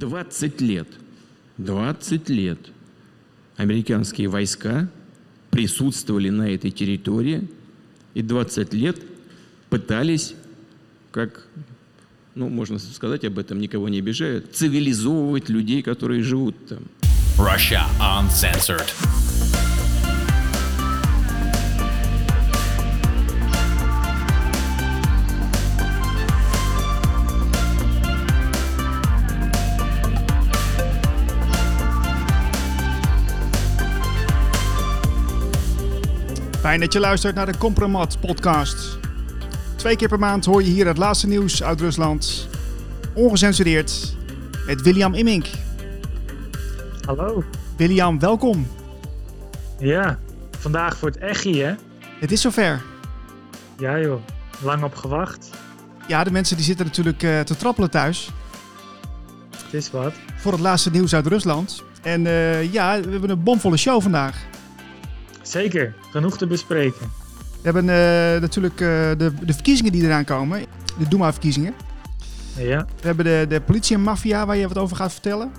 20 0.00 0.62
лет, 0.62 0.88
20 1.58 2.30
лет 2.30 2.58
американские 3.56 4.28
войска 4.28 4.88
присутствовали 5.50 6.30
на 6.30 6.48
этой 6.48 6.70
территории 6.70 7.46
и 8.14 8.22
20 8.22 8.72
лет 8.72 8.98
пытались, 9.68 10.34
как, 11.12 11.46
ну, 12.34 12.48
можно 12.48 12.78
сказать 12.78 13.26
об 13.26 13.38
этом, 13.38 13.60
никого 13.60 13.90
не 13.90 13.98
обижают, 13.98 14.54
цивилизовывать 14.54 15.50
людей, 15.50 15.82
которые 15.82 16.22
живут 16.22 16.56
там. 16.66 16.78
Russia 17.36 17.82
Uncensored. 18.00 18.90
Fijn 36.70 36.82
dat 36.82 36.92
je 36.92 37.00
luistert 37.00 37.34
naar 37.34 37.46
de 37.46 37.58
Compromat 37.58 38.20
podcast. 38.20 38.98
Twee 39.76 39.96
keer 39.96 40.08
per 40.08 40.18
maand 40.18 40.44
hoor 40.44 40.62
je 40.62 40.70
hier 40.70 40.86
het 40.86 40.96
laatste 40.96 41.26
nieuws 41.26 41.62
uit 41.62 41.80
Rusland. 41.80 42.48
Ongecensureerd 43.14 44.16
met 44.66 44.82
William 44.82 45.14
Immink. 45.14 45.46
Hallo. 47.06 47.44
William, 47.76 48.18
welkom. 48.18 48.66
Ja, 49.78 50.18
vandaag 50.58 50.96
voor 50.96 51.08
het 51.08 51.18
echi, 51.18 51.60
hè? 51.60 51.74
Het 52.20 52.32
is 52.32 52.40
zover. 52.40 52.82
Ja, 53.78 53.98
joh. 53.98 54.20
Lang 54.62 54.82
op 54.82 54.94
gewacht. 54.94 55.50
Ja, 56.06 56.24
de 56.24 56.30
mensen 56.30 56.56
die 56.56 56.64
zitten 56.64 56.86
natuurlijk 56.86 57.22
eh, 57.22 57.40
te 57.40 57.56
trappelen 57.56 57.90
thuis 57.90 58.30
Het 59.64 59.74
is 59.74 59.90
wat. 59.90 60.12
voor 60.36 60.52
het 60.52 60.60
laatste 60.60 60.90
nieuws 60.90 61.14
uit 61.14 61.26
Rusland. 61.26 61.82
En 62.02 62.26
eh, 62.26 62.72
ja, 62.72 63.00
we 63.00 63.10
hebben 63.10 63.30
een 63.30 63.42
bomvolle 63.42 63.76
show 63.76 64.02
vandaag. 64.02 64.48
Zeker. 65.50 65.94
Genoeg 66.10 66.38
te 66.38 66.46
bespreken. 66.46 67.12
We 67.62 67.70
hebben 67.70 67.88
eh, 67.88 68.40
natuurlijk 68.40 68.80
eh, 68.80 68.88
de, 68.88 69.32
de 69.44 69.52
verkiezingen 69.52 69.92
die 69.92 70.04
eraan 70.04 70.24
komen. 70.24 70.60
De 70.98 71.08
Duma-verkiezingen. 71.08 71.74
Ja, 72.56 72.86
We 73.00 73.06
hebben 73.06 73.24
de, 73.24 73.46
de 73.48 73.60
politie 73.60 73.96
en 73.96 74.02
maffia 74.02 74.46
waar 74.46 74.56
je 74.56 74.68
wat 74.68 74.78
over 74.78 74.96
gaat 74.96 75.12
vertellen. 75.12 75.52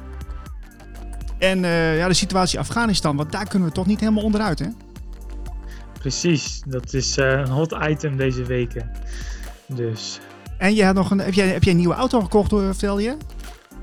En 1.40 1.66
eh, 1.66 1.98
ja, 1.98 2.08
de 2.08 2.14
situatie 2.14 2.58
in 2.58 2.64
Afghanistan, 2.64 3.16
want 3.16 3.32
daar 3.32 3.48
kunnen 3.48 3.68
we 3.68 3.74
toch 3.74 3.86
niet 3.86 4.00
helemaal 4.00 4.24
onderuit, 4.24 4.60
hè? 4.60 4.68
precies. 6.00 6.62
Dat 6.68 6.94
is 6.94 7.18
een 7.18 7.48
hot 7.48 7.78
item 7.90 8.18
deze 8.18 8.44
weken. 8.44 8.92
Dus. 9.66 10.20
En 10.58 10.76
je 10.76 10.86
had 10.86 10.96
nog 10.96 11.12
een, 11.12 11.20
heb, 11.20 11.34
jij, 11.34 11.48
heb 11.48 11.64
jij 11.64 11.72
een 11.74 11.80
nieuwe 11.80 11.94
auto 11.94 12.22
gekocht, 12.22 12.52
hoor, 12.52 12.64
vertelde 12.64 13.02
je? 13.02 13.18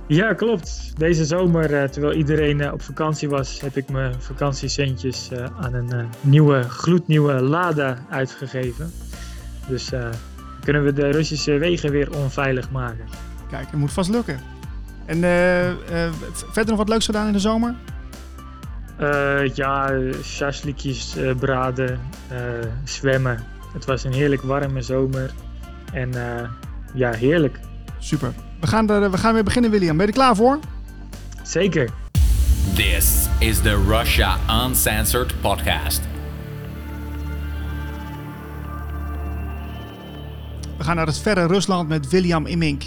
Ja, 0.08 0.32
klopt. 0.32 0.92
Deze 0.96 1.24
zomer, 1.24 1.74
eh, 1.74 1.88
terwijl 1.88 2.14
iedereen 2.14 2.60
eh, 2.60 2.72
op 2.72 2.82
vakantie 2.82 3.28
was, 3.28 3.60
heb 3.60 3.76
ik 3.76 3.88
mijn 3.88 4.22
vakantiecentjes 4.22 5.30
eh, 5.30 5.44
aan 5.60 5.74
een 5.74 6.08
nieuwe, 6.20 6.62
gloednieuwe 6.62 7.32
Lada 7.32 7.98
uitgegeven. 8.10 8.92
Dus 9.66 9.90
kunnen 10.64 10.84
we 10.84 10.92
de 10.92 11.10
Russische 11.10 11.58
wegen 11.58 11.90
weer 11.90 12.16
onveilig 12.16 12.70
maken. 12.70 13.04
Kijk, 13.50 13.66
het 13.70 13.80
moet 13.80 13.92
vast 13.92 14.10
lukken. 14.10 14.40
En 15.06 15.20
verder 16.26 16.66
nog 16.66 16.76
wat 16.76 16.88
leuks 16.88 17.06
gedaan 17.06 17.26
in 17.26 17.32
de 17.32 17.38
zomer? 17.38 17.74
Ja, 19.54 20.00
shashlikjes 20.22 21.16
braden, 21.38 22.00
zwemmen. 22.84 23.44
Het 23.72 23.84
was 23.84 24.04
een 24.04 24.12
heerlijk 24.12 24.42
warme 24.42 24.82
zomer. 24.82 25.30
En 25.92 26.10
ja, 26.94 27.12
heerlijk. 27.12 27.58
Super. 27.98 28.32
We 28.60 28.66
gaan, 28.66 28.90
er, 28.90 29.10
we 29.10 29.18
gaan 29.18 29.34
weer 29.34 29.44
beginnen, 29.44 29.70
William. 29.70 29.96
Ben 29.96 30.06
je 30.06 30.12
er 30.12 30.18
klaar 30.18 30.36
voor? 30.36 30.58
Zeker. 31.42 31.90
This 32.74 33.26
is 33.38 33.60
the 33.60 33.84
Russia 33.88 34.36
Uncensored 34.64 35.40
podcast. 35.40 36.00
We 40.78 40.84
gaan 40.84 40.96
naar 40.96 41.06
het 41.06 41.18
verre 41.18 41.46
Rusland 41.46 41.88
met 41.88 42.08
William 42.08 42.46
Immink. 42.46 42.82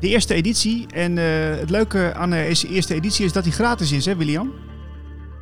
De 0.00 0.08
eerste 0.08 0.34
editie. 0.34 0.86
En 0.94 1.18
eh, 1.18 1.58
het 1.58 1.70
leuke 1.70 2.14
aan 2.14 2.30
de 2.30 2.64
eerste 2.68 2.94
editie 2.94 3.24
is 3.24 3.32
dat 3.32 3.44
hij 3.44 3.52
gratis 3.52 3.92
is, 3.92 4.04
hè, 4.04 4.16
William? 4.16 4.52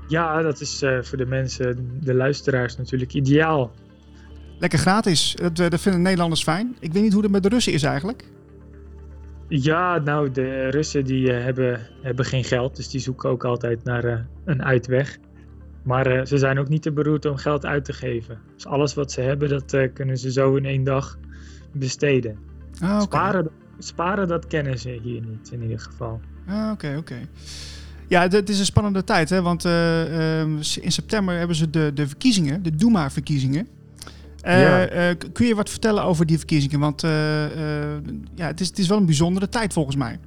Ja, 0.09 0.43
dat 0.43 0.61
is 0.61 0.83
eh, 0.83 0.99
voor 1.03 1.19
de 1.19 1.27
mensen, 1.27 1.99
de 2.03 2.15
luisteraars 2.15 2.77
natuurlijk 2.77 3.15
ideaal. 3.15 3.73
Lekker 4.59 4.79
gratis. 4.79 5.35
Dat, 5.41 5.59
eh, 5.59 5.71
dat 5.71 5.81
vinden 5.81 6.03
Nederlanders 6.03 6.43
fijn. 6.43 6.77
Ik 6.81 6.93
weet 6.93 7.03
niet 7.03 7.13
hoe 7.13 7.23
het 7.23 7.31
met 7.31 7.43
de 7.43 7.49
Russen 7.49 7.73
is 7.73 7.83
eigenlijk. 7.83 8.25
Ja, 9.49 9.99
nou, 9.99 10.31
de 10.31 10.69
Russen 10.69 11.05
die 11.05 11.33
eh, 11.33 11.45
hebben, 11.45 11.81
hebben 12.03 12.25
geen 12.25 12.45
geld, 12.45 12.77
dus 12.77 12.89
die 12.91 13.01
zoeken 13.01 13.31
ook 13.31 13.45
altijd 13.45 13.85
naar 13.85 14.05
eh, 14.05 14.19
een 14.45 14.65
uitweg. 14.65 15.19
Maar 15.83 16.07
eh, 16.07 16.25
ze 16.25 16.39
zijn 16.39 16.59
ook 16.59 16.69
niet 16.69 16.83
te 16.83 16.93
beroerd 16.93 17.25
om 17.25 17.37
geld 17.37 17.65
uit 17.67 17.85
te 17.85 17.93
geven. 17.93 18.39
Dus 18.55 18.67
alles 18.67 18.95
wat 18.95 19.13
ze 19.13 19.21
hebben, 19.21 19.49
dat 19.49 19.77
kunnen 19.93 20.19
ze 20.19 20.33
zo 20.33 20.55
in 20.55 20.65
één 20.65 20.85
dag 20.85 21.19
besteden. 21.73 22.39
Ah, 22.81 22.91
oké. 22.95 23.01
Sparen, 23.03 23.49
sparen, 23.79 24.29
dat 24.29 24.47
kennen 24.47 24.79
ze 24.79 24.99
hier 25.03 25.21
niet 25.21 25.51
in 25.53 25.63
ieder 25.63 25.79
geval. 25.81 26.21
Ah, 26.47 26.71
Oké, 26.73 26.95
oké. 26.99 27.17
Ja, 28.09 28.23
het- 28.29 28.49
is 28.49 28.59
een 28.59 28.65
spannende 28.65 29.05
tijd, 29.05 29.31
hè? 29.31 29.43
want 29.43 29.65
eh, 29.65 30.41
ehm, 30.41 30.57
in 30.81 30.93
september 30.93 31.39
hebben 31.39 31.57
ze 31.57 31.71
de, 31.71 31.91
de 31.95 32.07
verkiezingen, 32.09 32.63
de 32.63 32.77
Duma-verkiezingen. 32.77 33.69
Eh, 34.47 34.61
Ja. 34.61 34.87
eh, 34.89 35.17
kun 35.33 35.47
je 35.47 35.55
wat 35.55 35.71
vertellen 35.71 36.03
over 36.05 36.27
die 36.27 36.37
verkiezingen? 36.39 36.81
Want 36.81 37.03
eh, 37.03 37.11
ja, 38.35 38.47
het, 38.47 38.61
is, 38.61 38.67
het 38.69 38.79
is 38.79 38.89
wel 38.89 38.99
een 38.99 39.07
bijzondere 39.07 39.49
tijd 39.49 39.73
volgens 39.73 39.97
mij. 39.97 40.19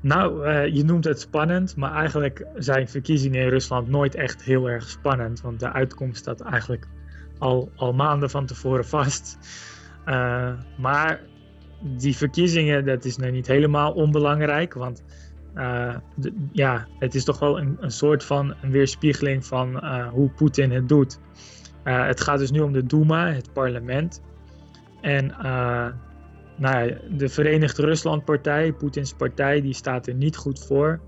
Nou, 0.00 0.48
je 0.72 0.84
noemt 0.84 1.04
het 1.04 1.20
spannend, 1.20 1.76
maar 1.76 1.92
eigenlijk 1.94 2.46
zijn 2.56 2.88
verkiezingen 2.88 3.40
in 3.42 3.48
Rusland 3.48 3.88
nooit 3.88 4.14
echt 4.14 4.42
heel 4.42 4.70
erg 4.70 4.88
spannend. 4.88 5.40
Want 5.40 5.60
de 5.60 5.72
uitkomst 5.72 6.16
staat 6.18 6.40
eigenlijk 6.40 6.86
al, 7.38 7.70
al 7.76 7.92
maanden 7.92 8.30
van 8.30 8.46
tevoren 8.46 8.84
vast. 8.86 9.38
Maar 10.78 11.20
die 11.82 12.16
verkiezingen, 12.16 12.84
dat 12.84 13.04
is 13.04 13.16
nu 13.16 13.30
niet 13.30 13.46
helemaal 13.46 13.92
onbelangrijk. 13.92 14.74
Want 14.74 15.02
de- 16.16 16.48
ja, 16.52 16.86
het 16.98 17.14
is 17.14 17.24
toch 17.24 17.38
wel 17.38 17.58
een, 17.58 17.76
een 17.80 17.90
soort 17.90 18.24
van 18.24 18.54
een 18.62 18.70
weerspiegeling 18.70 19.46
van 19.46 19.84
hoe 20.08 20.30
Poetin 20.30 20.70
het 20.70 20.88
doet. 20.88 21.18
Eh, 21.84 22.06
het 22.06 22.20
gaat 22.20 22.38
dus 22.38 22.50
nu 22.50 22.60
om 22.60 22.72
de 22.72 22.86
Duma, 22.86 23.32
het 23.32 23.52
parlement. 23.52 24.22
En 25.00 25.30
eh, 25.30 25.86
nou 26.56 26.86
ja, 26.86 26.96
de 27.10 27.28
Verenigd 27.28 27.78
Rusland-partij, 27.78 28.72
Poetins 28.72 29.12
partij, 29.12 29.60
die 29.60 29.74
staat 29.74 30.06
er 30.06 30.14
niet 30.14 30.36
goed 30.36 30.64
voor. 30.66 31.00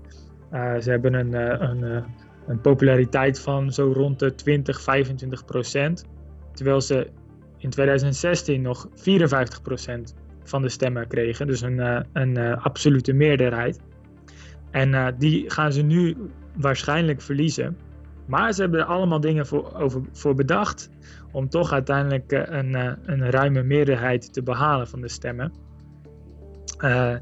Eh, 0.51 0.77
ze 0.77 0.89
hebben 0.89 1.13
een, 1.13 1.33
een, 1.69 2.03
een 2.47 2.61
populariteit 2.61 3.39
van 3.39 3.73
zo 3.73 3.91
rond 3.91 4.19
de 4.19 4.35
20, 4.35 4.81
25 4.81 5.45
procent. 5.45 6.05
Terwijl 6.53 6.81
ze 6.81 7.09
in 7.57 7.69
2016 7.69 8.61
nog 8.61 8.87
54 8.95 9.61
procent 9.61 10.15
van 10.43 10.61
de 10.61 10.69
stemmen 10.69 11.07
kregen. 11.07 11.47
Dus 11.47 11.61
een, 11.61 12.05
een 12.13 12.37
absolute 12.57 13.13
meerderheid. 13.13 13.79
En 14.71 15.15
die 15.17 15.49
gaan 15.49 15.71
ze 15.73 15.81
nu 15.81 16.17
waarschijnlijk 16.55 17.21
verliezen. 17.21 17.77
Maar 18.27 18.53
ze 18.53 18.61
hebben 18.61 18.79
er 18.79 18.85
allemaal 18.85 19.19
dingen 19.19 19.47
voor, 19.47 19.73
over, 19.73 20.01
voor 20.11 20.35
bedacht 20.35 20.89
om 21.31 21.49
toch 21.49 21.71
uiteindelijk 21.71 22.31
eh, 22.31 22.57
een, 22.57 22.75
eh, 22.75 22.91
een 23.05 23.29
ruime 23.29 23.63
meerderheid 23.63 24.33
te 24.33 24.43
behalen 24.43 24.87
van 24.87 25.01
de 25.01 25.09
stemmen. 25.09 25.53
Eh, 26.77 27.15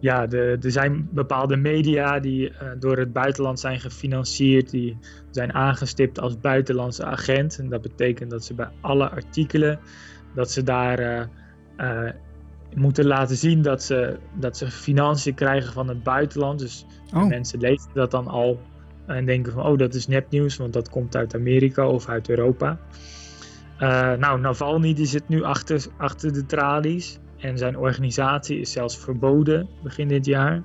ja, 0.00 0.26
de, 0.26 0.58
er 0.60 0.70
zijn 0.70 1.08
bepaalde 1.12 1.56
media 1.56 2.20
die 2.20 2.52
door 2.78 2.96
het 2.96 3.12
buitenland 3.12 3.60
zijn 3.60 3.80
gefinancierd, 3.80 4.70
die 4.70 4.98
zijn 5.30 5.52
aangestipt 5.52 6.20
als 6.20 6.40
buitenlandse 6.40 7.04
agent. 7.04 7.58
En 7.58 7.68
dat 7.68 7.82
betekent 7.82 8.30
dat 8.30 8.44
ze 8.44 8.54
bij 8.54 8.68
alle 8.80 9.10
artikelen, 9.10 9.80
dat 10.34 10.50
ze 10.50 10.62
daar 10.62 11.28
moeten 12.74 13.06
laten 13.06 13.36
zien 13.36 13.62
dat 13.62 13.82
ze, 13.82 14.18
dat 14.34 14.56
ze 14.56 14.70
financiën 14.70 15.34
krijgen 15.34 15.72
van 15.72 15.88
het 15.88 16.02
buitenland. 16.02 16.58
Dus 16.58 16.86
Oh, 17.14 17.26
Mensen 17.26 17.60
lezen 17.60 17.90
dat 17.94 18.10
dan 18.10 18.26
al 18.26 18.60
en 19.08 19.24
denken 19.24 19.52
van, 19.52 19.66
oh, 19.66 19.78
dat 19.78 19.94
is 19.94 20.06
nepnieuws, 20.06 20.56
want 20.56 20.72
dat 20.72 20.88
komt 20.88 21.16
uit 21.16 21.34
Amerika 21.34 21.88
of 21.88 22.08
uit 22.08 22.28
Europa. 22.28 22.78
Eh, 23.78 24.12
nou, 24.12 24.40
Navalny 24.40 24.94
die 24.94 25.06
zit 25.06 25.28
nu 25.28 25.42
achter, 25.42 25.86
achter 25.96 26.32
de 26.32 26.46
tralies 26.46 27.18
en 27.38 27.58
zijn 27.58 27.76
organisatie 27.76 28.60
is 28.60 28.72
zelfs 28.72 28.98
verboden 28.98 29.68
begin 29.82 30.08
dit 30.08 30.26
jaar. 30.26 30.62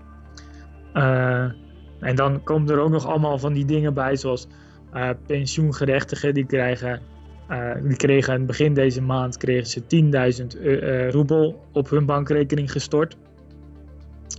Eh, 0.94 1.52
en 2.00 2.16
dan 2.16 2.44
komen 2.44 2.70
er 2.70 2.80
ook 2.80 2.92
nog 2.92 3.06
allemaal 3.06 3.38
van 3.38 3.54
die 3.54 3.66
dingen 3.66 3.94
bij, 3.94 4.16
zoals 4.16 4.48
eh, 4.94 5.10
pensioengerechtigen, 5.26 6.34
die 6.34 6.46
krijgen... 6.46 7.02
eh, 7.48 7.72
die 7.84 7.98
kregen 7.98 8.46
begin 8.46 8.74
deze 8.74 9.02
maand 9.02 9.38
kregen 9.38 9.68
ze 9.68 9.82
10.000 9.82 10.60
eh, 10.62 11.06
eh, 11.06 11.12
roebel 11.12 11.64
op 11.72 11.90
hun 11.90 12.06
bankrekening 12.06 12.72
gestort. 12.72 13.18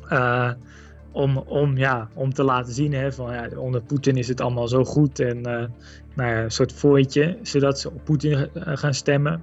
Eh, 0.08 0.50
om, 1.14 1.37
om, 1.37 1.76
ja, 1.76 2.08
om 2.14 2.32
te 2.32 2.43
laten 2.43 2.72
zien 2.72 2.93
hè, 2.93 3.12
van 3.12 3.32
ja, 3.32 3.49
onder 3.56 3.82
Poetin 3.82 4.16
is 4.16 4.28
het 4.28 4.40
allemaal 4.40 4.69
zo 4.69 4.84
goed 4.84 5.20
en 5.20 5.37
eh, 5.37 5.69
nou 6.14 6.31
ja, 6.31 6.43
een 6.43 6.50
soort 6.50 6.72
fooitje, 6.72 7.38
zodat 7.43 7.81
ze 7.81 7.90
op 7.90 8.05
Poetin 8.05 8.32
eh, 8.32 8.76
gaan 8.76 8.94
stemmen. 8.94 9.43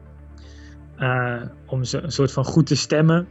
Eh, 0.97 1.41
om 1.65 1.83
ze 1.83 2.01
een 2.01 2.11
soort 2.11 2.31
van 2.31 2.45
goed 2.45 2.65
te 2.65 2.75
stemmen. 2.75 3.27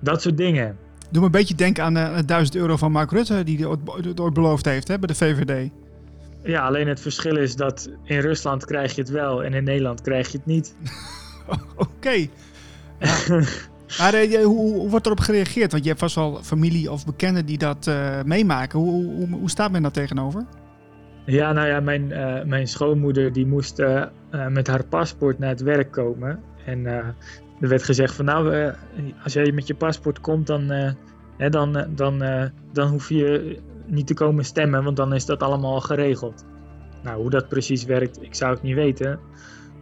Dat 0.00 0.22
soort 0.22 0.36
dingen. 0.36 0.76
Doe 1.10 1.20
me 1.20 1.26
een 1.26 1.32
beetje 1.32 1.54
denken 1.54 1.84
aan 1.84 1.94
de 1.94 2.24
1000 2.24 2.56
euro 2.56 2.76
van 2.76 2.92
Mark 2.92 3.10
Rutte, 3.10 3.44
die 3.44 3.56
hij 3.56 3.66
ooit, 3.66 4.34
beloofd 4.34 4.64
heeft 4.64 4.88
hè, 4.88 4.98
bij 4.98 5.08
de 5.08 5.14
VVD. 5.14 5.70
Ja, 6.42 6.66
alleen 6.66 6.88
het 6.88 7.00
verschil 7.00 7.36
is 7.36 7.56
dat 7.56 7.90
in 8.04 8.18
Rusland 8.18 8.64
krijg 8.64 8.94
je 8.94 9.00
het 9.00 9.10
wel 9.10 9.44
en 9.44 9.54
in 9.54 9.64
Nederland 9.64 10.00
krijg 10.00 10.32
je 10.32 10.36
het 10.36 10.46
niet. 10.46 10.74
Oké. 11.76 12.26
Ja. 12.98 13.42
maar 13.98 14.14
eh, 14.14 14.44
hoe, 14.44 14.58
hoe, 14.58 14.88
wordt 14.88 15.06
erop 15.06 15.20
gereageerd? 15.20 15.70
Want 15.70 15.82
je 15.82 15.88
hebt 15.88 16.00
vast 16.00 16.14
wel 16.14 16.42
familie 16.42 16.90
of 16.90 17.06
bekenden 17.06 17.46
die 17.46 17.58
dat 17.58 17.86
uh, 17.86 18.22
meemaken. 18.22 18.78
Hoe, 18.78 19.04
hoe, 19.04 19.28
hoe, 19.28 19.50
staat 19.50 19.70
men 19.70 19.82
daar 19.82 19.90
tegenover? 19.90 20.46
Ja, 21.26 21.52
nou 21.52 21.68
ja, 21.68 21.80
mijn, 21.80 22.10
uh, 22.10 22.44
mijn 22.44 22.66
schoonmoeder 22.66 23.32
die 23.32 23.46
moest 23.46 23.82
met 24.48 24.66
haar 24.66 24.84
paspoort 24.84 25.38
naar 25.38 25.48
het 25.48 25.62
werk 25.62 25.90
komen. 25.90 26.40
En 26.66 26.86
er 26.86 27.68
werd 27.68 27.82
gezegd 27.82 28.14
van 28.14 28.24
nou, 28.24 28.72
als 29.24 29.32
jij 29.32 29.52
met 29.52 29.66
je 29.66 29.74
paspoort 29.74 30.20
komt, 30.20 30.46
dan, 30.46 30.70
hè, 31.36 31.48
dan, 31.50 31.86
dan, 31.94 32.18
dan 32.72 32.88
hoef 32.88 33.08
je 33.08 33.58
niet 33.86 34.06
te 34.06 34.14
komen 34.14 34.44
stemmen, 34.44 34.84
want 34.84 34.96
dan 34.96 35.14
is 35.14 35.26
dat 35.26 35.42
allemaal 35.42 35.80
geregeld. 35.80 36.44
Nou, 37.02 37.20
hoe 37.20 37.30
dat 37.30 37.48
precies 37.48 37.84
werkt, 37.84 38.22
ik 38.22 38.34
zou 38.34 38.52
het 38.52 38.62
niet 38.62 38.74
weten. 38.74 39.18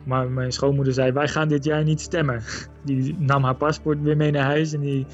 Maar 0.09 0.31
mijn 0.31 0.53
schoonmoeder 0.53 0.93
zei, 0.93 1.13
wij 1.13 1.29
gaan 1.29 1.49
dit 1.49 1.65
jaar 1.65 1.85
niet 1.85 2.01
stemmen. 2.01 2.43
Die 2.85 3.17
nam 3.19 3.45
haar 3.45 3.57
paspoort 3.57 4.03
weer 4.03 4.17
mee 4.17 4.31
naar 4.31 4.45
huis 4.45 4.73
en 4.73 4.81
die 4.81 5.07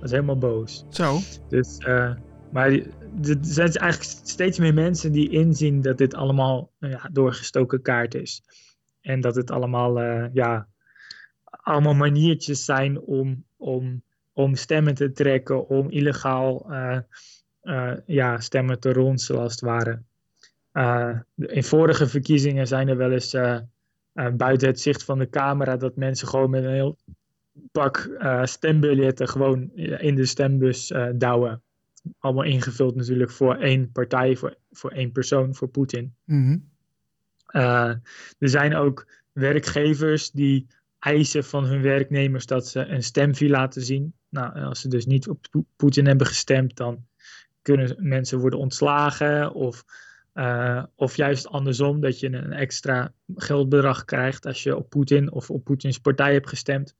was 0.00 0.10
helemaal 0.10 0.38
boos. 0.38 0.84
Zo. 0.88 1.18
Dus, 1.48 1.78
uh, 1.78 2.12
maar 2.52 2.70
er 2.70 3.36
zijn 3.40 3.72
eigenlijk 3.72 4.02
steeds 4.24 4.58
meer 4.58 4.74
mensen 4.74 5.12
die 5.12 5.30
inzien 5.30 5.82
dat 5.82 5.98
dit 5.98 6.14
allemaal 6.14 6.70
ja, 6.78 7.08
doorgestoken 7.12 7.82
kaart 7.82 8.14
is. 8.14 8.42
En 9.00 9.20
dat 9.20 9.34
het 9.34 9.50
allemaal, 9.50 10.02
uh, 10.02 10.24
ja, 10.32 10.66
allemaal 11.44 11.94
maniertjes 11.94 12.64
zijn 12.64 13.00
om, 13.00 13.44
om, 13.56 14.02
om 14.32 14.54
stemmen 14.54 14.94
te 14.94 15.12
trekken, 15.12 15.68
om 15.68 15.90
illegaal 15.90 16.66
uh, 16.70 17.92
ja, 18.06 18.38
stemmen 18.40 18.80
te 18.80 18.92
ronselen 18.92 19.40
als 19.40 19.52
het 19.52 19.60
ware. 19.60 20.02
in 21.36 21.64
vorige 21.64 22.06
verkiezingen 22.08 22.66
zijn 22.66 22.88
er 22.88 22.96
wel 22.96 23.12
eens 23.12 23.34
uh, 24.20 24.28
buiten 24.32 24.68
het 24.68 24.80
zicht 24.80 25.04
van 25.04 25.18
de 25.18 25.28
camera 25.28 25.76
dat 25.76 25.96
mensen 25.96 26.28
gewoon 26.28 26.50
met 26.50 26.64
een 26.64 26.72
heel 26.72 26.96
pak 27.72 28.16
uh, 28.18 28.44
stembiljetten 28.44 29.28
gewoon 29.28 29.70
in 29.76 30.14
de 30.14 30.26
stembus 30.26 30.90
uh, 30.90 31.08
douwen. 31.14 31.62
Allemaal 32.18 32.44
ingevuld 32.44 32.96
natuurlijk 32.96 33.30
voor 33.30 33.56
één 33.56 33.92
partij, 33.92 34.36
voor, 34.36 34.56
voor 34.70 34.90
één 34.90 35.12
persoon, 35.12 35.54
voor 35.54 35.68
Poetin. 35.68 36.14
Mm 36.24 36.68
er 37.52 38.48
zijn 38.48 38.74
ook 38.74 39.06
werkgevers 39.32 40.30
die 40.30 40.66
eisen 40.98 41.44
van 41.44 41.64
hun 41.64 41.82
werknemers 41.82 42.46
dat 42.46 42.68
ze 42.68 42.86
een 42.86 43.02
stemvie 43.02 43.48
laten 43.48 43.82
zien. 43.82 44.14
Nou, 44.28 44.60
als 44.60 44.80
ze 44.80 44.88
dus 44.88 45.06
niet 45.06 45.28
op 45.28 45.46
Poetin 45.76 46.06
hebben 46.06 46.26
gestemd, 46.26 46.76
dan 46.76 47.04
kunnen 47.62 47.96
mensen 47.98 48.38
worden 48.38 48.58
ontslagen 48.58 49.52
of 49.52 49.84
uh, 50.34 50.84
of 50.94 51.16
juist 51.16 51.48
andersom, 51.48 52.00
dat 52.00 52.20
je 52.20 52.32
een 52.32 52.52
extra 52.52 53.12
geldbedrag 53.34 54.04
krijgt 54.04 54.46
als 54.46 54.62
je 54.62 54.76
op 54.76 54.90
Poetin 54.90 55.32
of 55.32 55.50
op 55.50 55.64
Poetins 55.64 55.98
partij 55.98 56.32
hebt 56.32 56.48
gestemd. 56.48 56.94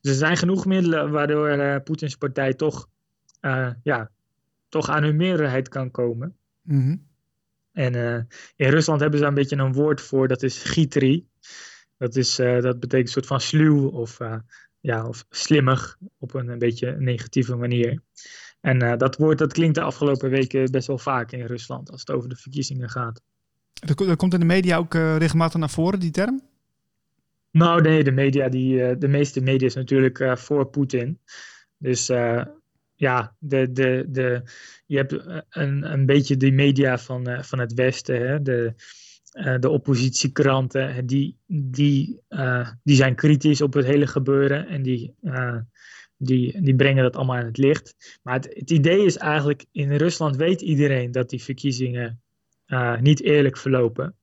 Dus 0.00 0.10
er 0.10 0.18
zijn 0.18 0.36
genoeg 0.36 0.66
middelen 0.66 1.10
waardoor 1.10 1.50
uh, 1.50 1.76
Poetins 1.84 2.16
partij 2.16 2.54
toch, 2.54 2.88
uh, 3.40 3.70
ja, 3.82 4.10
toch 4.68 4.88
aan 4.88 5.02
hun 5.02 5.16
meerderheid 5.16 5.68
kan 5.68 5.90
komen. 5.90 6.36
Mm 6.62 6.80
-hmm. 6.80 7.06
En 7.72 7.94
in 8.56 8.68
Rusland 8.68 9.00
hebben 9.00 9.18
ze 9.18 9.24
daar 9.24 9.34
een 9.34 9.42
beetje 9.42 9.56
een 9.56 9.72
woord 9.72 10.00
voor, 10.00 10.28
dat 10.28 10.42
is 10.42 10.62
gitri. 10.62 11.26
Dat, 11.96 12.16
is, 12.16 12.36
dat 12.36 12.80
betekent 12.80 12.92
een 12.92 13.12
soort 13.12 13.26
van 13.26 13.40
sluw 13.40 13.88
of, 13.88 14.18
ja, 14.80 15.06
of 15.06 15.26
slimmig 15.30 15.98
op 16.18 16.34
een, 16.34 16.48
een 16.48 16.58
beetje 16.58 16.96
negatieve 16.98 17.56
manier. 17.56 18.02
En 18.64 18.82
uh, 18.82 18.96
dat 18.96 19.16
woord 19.16 19.38
dat 19.38 19.52
klinkt 19.52 19.74
de 19.74 19.80
afgelopen 19.80 20.30
weken 20.30 20.70
best 20.70 20.86
wel 20.86 20.98
vaak 20.98 21.32
in 21.32 21.46
Rusland 21.46 21.90
als 21.90 22.00
het 22.00 22.10
over 22.10 22.28
de 22.28 22.36
verkiezingen 22.36 22.90
gaat. 22.90 23.22
Dat, 23.72 24.16
komt 24.16 24.34
in 24.34 24.40
de 24.40 24.46
media 24.46 24.76
ook 24.76 24.94
uh, 24.94 25.16
regelmatig 25.16 25.60
naar 25.60 25.70
voren, 25.70 26.00
die 26.00 26.10
term? 26.10 26.42
Nou 27.50 27.82
nee, 27.82 28.04
de, 28.04 28.10
media 28.10 28.48
die, 28.48 28.74
uh, 28.74 28.94
de 28.98 29.08
meeste 29.08 29.40
media 29.40 29.66
is 29.66 29.74
natuurlijk 29.74 30.38
voor 30.38 30.66
Poetin. 30.66 31.18
Dus 31.76 32.06
ja, 32.94 33.36
de, 33.38 33.72
de, 33.72 34.04
de, 34.08 34.42
je 34.86 34.96
hebt 34.96 35.12
een, 35.48 35.92
een 35.92 36.06
beetje 36.06 36.36
die 36.36 36.52
media 36.52 36.98
van, 36.98 37.44
van 37.44 37.58
het 37.58 37.74
Westen, 37.74 38.28
hè? 38.28 38.42
De, 38.42 38.74
de 39.60 39.68
oppositiekranten, 39.68 41.06
die, 41.06 41.38
die, 41.46 42.20
die 42.82 42.96
zijn 42.96 43.14
kritisch 43.14 43.60
op 43.60 43.72
het 43.74 43.86
hele 43.86 44.06
gebeuren 44.06 44.66
en 44.68 44.82
die 44.82 45.14
die, 46.16 46.62
die 46.62 46.74
brengen 46.74 47.02
dat 47.02 47.16
allemaal 47.16 47.36
aan 47.36 47.44
het 47.44 47.58
licht. 47.58 48.18
Maar 48.22 48.34
het, 48.34 48.70
idee 48.70 49.04
is 49.04 49.16
eigenlijk, 49.16 49.64
in 49.72 49.92
Rusland 49.92 50.36
weet 50.36 50.60
iedereen 50.60 51.10
dat 51.10 51.30
die 51.30 51.42
verkiezingen 51.42 52.22
uh, 52.66 53.00
niet 53.00 53.22
eerlijk 53.22 53.56
verlopen. 53.56 54.16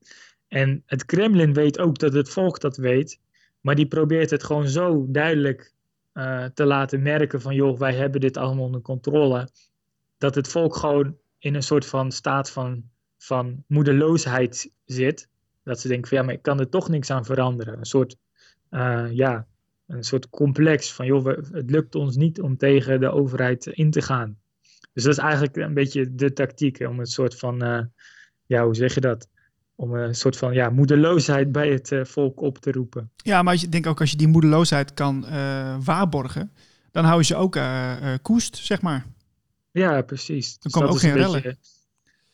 En 0.47 0.83
het 0.85 1.05
Kremlin 1.05 1.53
weet 1.53 1.79
ook 1.79 1.99
dat 1.99 2.13
het 2.13 2.29
volk 2.29 2.59
dat 2.59 2.77
weet, 2.77 3.19
maar 3.61 3.75
die 3.75 3.88
probeert 3.88 4.29
het 4.29 4.43
gewoon 4.43 4.67
zo 4.67 5.05
duidelijk 5.09 5.73
uh, 6.13 6.45
te 6.45 6.65
laten 6.65 7.01
merken 7.01 7.41
van 7.41 7.55
joh, 7.55 7.79
wij 7.79 7.93
hebben 7.93 8.21
dit 8.21 8.38
allemaal 8.38 8.65
onder 8.65 8.81
controle. 8.81 9.49
Dat 10.17 10.35
het 10.35 10.47
volk 10.47 10.75
gewoon 10.75 11.17
in 11.38 11.55
een 11.55 11.63
soort 11.63 11.85
van 11.85 12.11
staat 12.11 12.51
van, 12.51 12.83
van 13.17 13.63
moedeloosheid 13.67 14.71
zit. 14.85 15.29
Dat 15.63 15.79
ze 15.79 15.88
denken 15.88 16.09
van 16.09 16.17
ja, 16.17 16.23
maar 16.23 16.33
ik 16.33 16.41
kan 16.41 16.59
er 16.59 16.69
toch 16.69 16.89
niks 16.89 17.09
aan 17.09 17.25
veranderen. 17.25 17.77
Een 17.77 17.85
soort, 17.85 18.15
uh, 18.71 19.07
ja, 19.11 19.47
een 19.91 20.03
soort 20.03 20.29
complex 20.29 20.93
van, 20.93 21.05
joh, 21.05 21.25
het 21.51 21.69
lukt 21.69 21.95
ons 21.95 22.15
niet 22.15 22.41
om 22.41 22.57
tegen 22.57 22.99
de 22.99 23.11
overheid 23.11 23.65
in 23.65 23.91
te 23.91 24.01
gaan. 24.01 24.38
Dus 24.93 25.03
dat 25.03 25.13
is 25.13 25.19
eigenlijk 25.19 25.55
een 25.55 25.73
beetje 25.73 26.15
de 26.15 26.33
tactiek, 26.33 26.79
om 26.79 26.99
een 26.99 27.05
soort 27.05 27.38
van, 27.38 27.63
uh, 27.63 27.79
ja, 28.45 28.63
hoe 28.63 28.75
zeg 28.75 28.93
je 28.93 29.01
dat? 29.01 29.27
Om 29.75 29.93
een 29.93 30.15
soort 30.15 30.38
van 30.38 30.53
ja, 30.53 30.69
moedeloosheid 30.69 31.51
bij 31.51 31.71
het 31.71 31.91
uh, 31.91 32.05
volk 32.05 32.41
op 32.41 32.57
te 32.57 32.71
roepen. 32.71 33.11
Ja, 33.15 33.41
maar 33.41 33.53
ik 33.53 33.71
denk 33.71 33.88
ook 33.88 33.99
als 33.99 34.11
je 34.11 34.17
die 34.17 34.27
moedeloosheid 34.27 34.93
kan 34.93 35.25
uh, 35.25 35.77
waarborgen, 35.83 36.51
dan 36.91 37.03
hou 37.03 37.17
je 37.19 37.25
ze 37.25 37.35
ook 37.35 37.59
koest, 38.21 38.57
zeg 38.57 38.81
maar. 38.81 39.05
Ja, 39.71 40.01
precies. 40.01 40.59
Dan 40.59 40.71
komen 40.71 40.91
dus 40.91 40.97
ook 40.97 41.09
geen 41.09 41.21
rellen. 41.21 41.41
Beetje, 41.41 41.57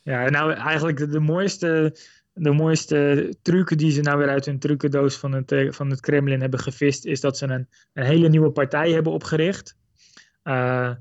ja, 0.01 0.29
nou 0.29 0.53
eigenlijk 0.53 0.97
de, 0.97 1.07
de 1.07 1.19
mooiste 1.19 1.97
de 2.37 2.51
mooiste 2.51 3.33
truc 3.41 3.77
die 3.77 3.91
ze 3.91 4.01
nou 4.01 4.17
weer 4.17 4.29
uit 4.29 4.45
hun 4.45 4.59
trucendoos 4.59 5.15
van 5.15 5.31
het, 5.31 5.51
eh, 5.51 5.71
van 5.71 5.89
het 5.89 5.99
Kremlin 5.99 6.41
hebben 6.41 6.59
gevist, 6.59 7.05
is 7.05 7.21
dat 7.21 7.37
ze 7.37 7.47
een, 7.47 7.67
een 7.93 8.03
hele 8.03 8.29
nieuwe 8.29 8.51
partij 8.51 8.91
hebben 8.91 9.13
opgericht. 9.13 9.77
Uh, 10.43 10.91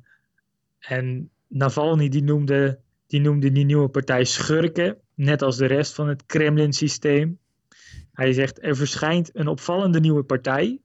en 0.78 1.30
Navalny 1.48 2.08
die 2.08 2.22
noemde, 2.22 2.78
die 3.06 3.20
noemde 3.20 3.52
die 3.52 3.64
nieuwe 3.64 3.88
partij 3.88 4.24
schurken, 4.24 4.96
net 5.14 5.42
als 5.42 5.56
de 5.56 5.66
rest 5.66 5.94
van 5.94 6.08
het 6.08 6.26
Kremlin-systeem. 6.26 7.38
Hij 8.12 8.32
zegt, 8.32 8.62
er 8.62 8.76
verschijnt 8.76 9.30
een 9.32 9.46
opvallende 9.46 10.00
nieuwe 10.00 10.22
partij, 10.22 10.80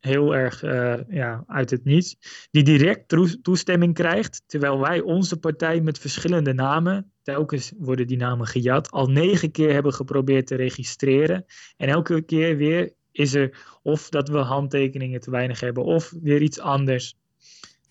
heel 0.00 0.34
erg 0.34 0.62
uh, 0.62 0.94
ja, 1.08 1.44
uit 1.46 1.70
het 1.70 1.84
niets, 1.84 2.16
die 2.50 2.62
direct 2.62 3.16
toestemming 3.42 3.94
krijgt, 3.94 4.42
terwijl 4.46 4.80
wij 4.80 5.00
onze 5.00 5.38
partij 5.38 5.80
met 5.80 5.98
verschillende 5.98 6.52
namen 6.52 7.12
telkens 7.24 7.72
worden 7.78 8.06
die 8.06 8.16
namen 8.16 8.46
gejat, 8.46 8.90
al 8.90 9.06
negen 9.06 9.50
keer 9.50 9.72
hebben 9.72 9.92
geprobeerd 9.92 10.46
te 10.46 10.54
registreren. 10.54 11.44
En 11.76 11.88
elke 11.88 12.22
keer 12.22 12.56
weer 12.56 12.92
is 13.12 13.34
er 13.34 13.78
of 13.82 14.08
dat 14.08 14.28
we 14.28 14.38
handtekeningen 14.38 15.20
te 15.20 15.30
weinig 15.30 15.60
hebben, 15.60 15.84
of 15.84 16.12
weer 16.22 16.42
iets 16.42 16.60
anders. 16.60 17.16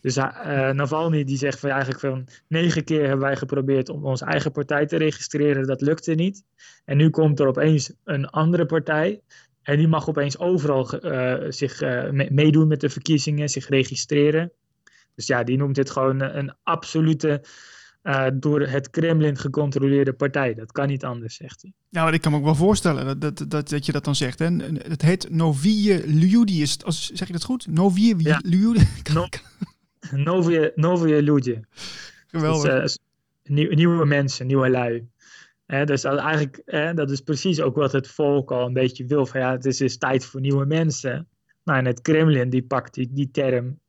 Dus 0.01 0.17
uh, 0.17 0.69
Navalny 0.69 1.23
die 1.23 1.37
zegt 1.37 1.59
van 1.59 1.69
eigenlijk 1.69 1.99
van 1.99 2.27
negen 2.47 2.83
keer 2.83 3.01
hebben 3.01 3.25
wij 3.25 3.35
geprobeerd 3.35 3.89
om 3.89 4.05
onze 4.05 4.25
eigen 4.25 4.51
partij 4.51 4.85
te 4.85 4.97
registreren, 4.97 5.67
dat 5.67 5.81
lukte 5.81 6.13
niet. 6.13 6.43
En 6.85 6.97
nu 6.97 7.09
komt 7.09 7.39
er 7.39 7.47
opeens 7.47 7.93
een 8.03 8.27
andere 8.29 8.65
partij 8.65 9.21
en 9.61 9.77
die 9.77 9.87
mag 9.87 10.09
opeens 10.09 10.37
overal 10.37 11.05
uh, 11.05 11.35
zich 11.47 11.81
uh, 11.81 12.09
meedoen 12.29 12.67
met 12.67 12.81
de 12.81 12.89
verkiezingen, 12.89 13.49
zich 13.49 13.67
registreren. 13.67 14.51
Dus 15.15 15.27
ja, 15.27 15.43
die 15.43 15.57
noemt 15.57 15.75
dit 15.75 15.89
gewoon 15.89 16.21
een 16.21 16.53
absolute 16.63 17.43
uh, 18.03 18.27
door 18.33 18.61
het 18.61 18.89
Kremlin 18.89 19.37
gecontroleerde 19.37 20.13
partij. 20.13 20.53
Dat 20.53 20.71
kan 20.71 20.87
niet 20.87 21.03
anders, 21.03 21.35
zegt 21.35 21.61
hij. 21.61 21.73
Ja, 21.89 22.03
maar 22.03 22.13
ik 22.13 22.21
kan 22.21 22.31
me 22.31 22.37
ook 22.37 22.43
wel 22.43 22.55
voorstellen 22.55 23.05
dat, 23.05 23.21
dat, 23.21 23.49
dat, 23.51 23.69
dat 23.69 23.85
je 23.85 23.91
dat 23.91 24.03
dan 24.03 24.15
zegt. 24.15 24.39
Hè? 24.39 24.45
Het 24.77 25.01
heet 25.01 25.29
Novie 25.29 26.07
Ljudi. 26.07 26.65
Als, 26.83 27.11
zeg 27.13 27.27
je 27.27 27.33
dat 27.33 27.43
goed? 27.43 27.67
Novie 27.67 28.15
ja. 28.17 28.41
Ljudi? 28.45 28.87
No, 30.11 30.41
Novie. 30.75 31.59
Geweldig. 32.27 32.81
Dus, 32.81 32.99
uh, 33.43 33.55
nieuw, 33.55 33.73
nieuwe 33.73 34.05
mensen, 34.05 34.47
nieuwe 34.47 34.69
lui. 34.69 35.07
Dus 35.85 36.01
dat, 36.01 36.19
eigenlijk, 36.19 36.61
dat 36.95 37.11
is 37.11 37.21
precies 37.21 37.61
ook 37.61 37.75
wat 37.75 37.91
het 37.91 38.07
volk 38.07 38.51
al 38.51 38.65
een 38.65 38.73
beetje 38.73 39.05
wil. 39.05 39.25
Van, 39.25 39.39
ja, 39.39 39.51
het 39.51 39.65
is, 39.65 39.81
is 39.81 39.97
tijd 39.97 40.25
voor 40.25 40.41
nieuwe 40.41 40.65
mensen. 40.65 41.27
Nou, 41.63 41.79
en 41.79 41.85
het 41.85 42.01
Kremlin 42.01 42.49
die 42.49 42.63
pakt 42.63 42.93
die, 42.93 43.09
die 43.11 43.31
term 43.31 43.79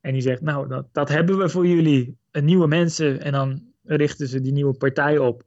en 0.00 0.12
die 0.12 0.22
zegt, 0.22 0.40
nou, 0.40 0.68
dat, 0.68 0.88
dat 0.92 1.08
hebben 1.08 1.38
we 1.38 1.48
voor 1.48 1.66
jullie. 1.66 2.18
Nieuwe 2.32 2.66
mensen. 2.66 3.20
En 3.20 3.32
dan 3.32 3.62
richten 3.82 4.28
ze 4.28 4.40
die 4.40 4.52
nieuwe 4.52 4.76
partij 4.76 5.18
op. 5.18 5.42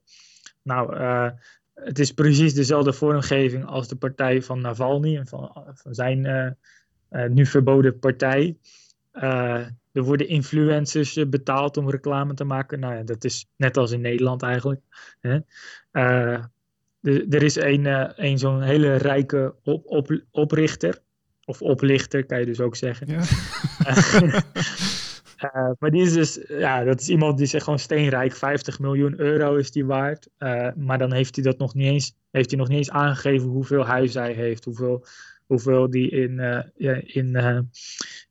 Nou, 0.64 0.96
uh, 0.96 1.30
het 1.74 2.00
is 2.00 2.12
precies 2.12 2.54
dezelfde 2.54 2.94
vormgeving 2.94 3.66
als 3.66 3.88
de 3.88 3.96
partij 3.96 4.42
van 4.42 4.62
Navalny. 4.62 5.18
En 5.18 5.28
van, 5.28 5.66
van 5.74 5.94
zijn 5.94 6.26
uh, 6.26 6.50
uh, 7.12 7.30
nu 7.30 7.46
verboden 7.46 8.00
partij. 8.00 8.58
er 9.94 10.04
worden 10.04 10.28
influencers 10.28 11.16
eh, 11.16 11.26
betaald 11.26 11.78
om 11.78 11.90
reclame 11.90 12.34
te 12.34 12.44
maken. 12.44 12.80
Nou 12.80 12.96
ja, 12.96 13.04
dat 13.04 13.24
is 13.24 13.50
net 13.56 13.78
als 13.78 13.92
in 13.92 14.02
Nederland 14.02 14.42
eigenlijk. 14.42 14.82
Hè? 15.20 15.40
Eh, 15.92 16.44
er, 17.04 17.44
is 17.44 17.56
een, 17.56 17.86
eh, 17.86 18.10
een 18.16 18.38
zo'n 18.38 18.62
hele 18.62 18.96
rijke 18.96 19.56
op, 19.64 19.86
op, 19.86 20.22
oprichter. 20.32 21.02
Of 21.46 21.62
oplichter, 21.62 22.26
kan 22.26 22.40
je 22.40 22.46
dus 22.46 22.60
ook 22.60 22.76
zeggen. 22.76 23.08
Ja. 23.08 23.22
Eh, 25.44 25.70
maar 25.80 25.92
die 25.92 26.02
is 26.02 26.14
dus, 26.14 26.40
ja, 26.48 26.84
dat 26.84 27.00
is 27.00 27.10
iemand 27.10 27.38
die 27.38 27.48
zegt 27.48 27.64
gewoon 27.64 27.80
steenrijk, 27.80 28.36
50 28.36 28.80
miljoen 28.80 29.20
euro 29.20 29.56
is 29.56 29.72
die 29.72 29.86
waard. 29.86 30.28
Eh, 30.38 30.70
maar 30.76 30.98
dan 30.98 31.14
heeft 31.14 31.36
hij 31.36 31.44
dat 31.44 31.58
nog 31.58 31.74
niet 31.74 31.88
eens, 31.88 32.16
heeft 32.32 32.50
hij 32.50 32.60
nog 32.60 32.68
niet 32.68 32.78
eens 32.78 32.90
aangegeven 32.90 33.48
hoeveel 33.48 33.86
huis 33.86 34.14
hij 34.14 34.34
heeft, 34.34 34.66
hoeveel, 34.66 35.06
hoeveel 35.46 35.90
die 35.90 36.10
in, 36.10 36.40
eh, 36.40 36.98
in, 37.04 37.36
eh, 37.36 37.60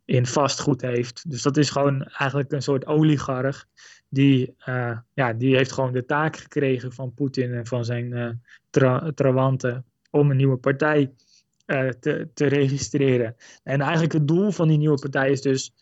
in 0.05 0.27
vastgoed 0.27 0.81
heeft. 0.81 1.31
Dus 1.31 1.43
dat 1.43 1.57
is 1.57 1.71
gewoon 1.71 2.03
eigenlijk 2.03 2.53
een 2.53 2.63
soort 2.63 2.87
oligarch. 2.87 3.65
Die, 4.09 4.55
eh, 4.59 4.99
ja, 5.15 5.33
die 5.33 5.57
heeft 5.57 5.73
gewoon 5.73 5.93
de 5.93 6.05
taak 6.05 6.37
gekregen 6.37 6.93
van 6.93 7.15
Poetin 7.15 7.53
en 7.53 7.67
van 7.67 7.85
zijn 7.85 8.13
eh 8.13 8.31
tra 8.71 9.13
trawanten 9.15 9.85
om 10.11 10.31
een 10.31 10.37
nieuwe 10.37 10.57
partij 10.57 11.13
eh, 11.65 11.89
te, 11.89 12.29
te 12.35 12.47
registreren. 12.47 13.37
En 13.63 13.81
eigenlijk 13.81 14.13
het 14.13 14.29
doel 14.29 14.51
van 14.51 14.69
die 14.69 14.79
nieuwe 14.79 14.99
partij 15.01 15.31
is 15.31 15.41
dus 15.41 15.73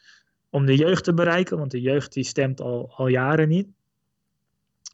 om 0.51 0.67
de 0.67 0.77
jeugd 0.77 1.05
te 1.05 1.15
bereiken, 1.15 1.59
want 1.59 1.71
de 1.71 1.81
jeugd 1.81 2.13
die 2.13 2.25
stemt 2.25 2.61
al, 2.61 2.93
al 2.97 3.07
jaren 3.07 3.49
niet. 3.49 3.69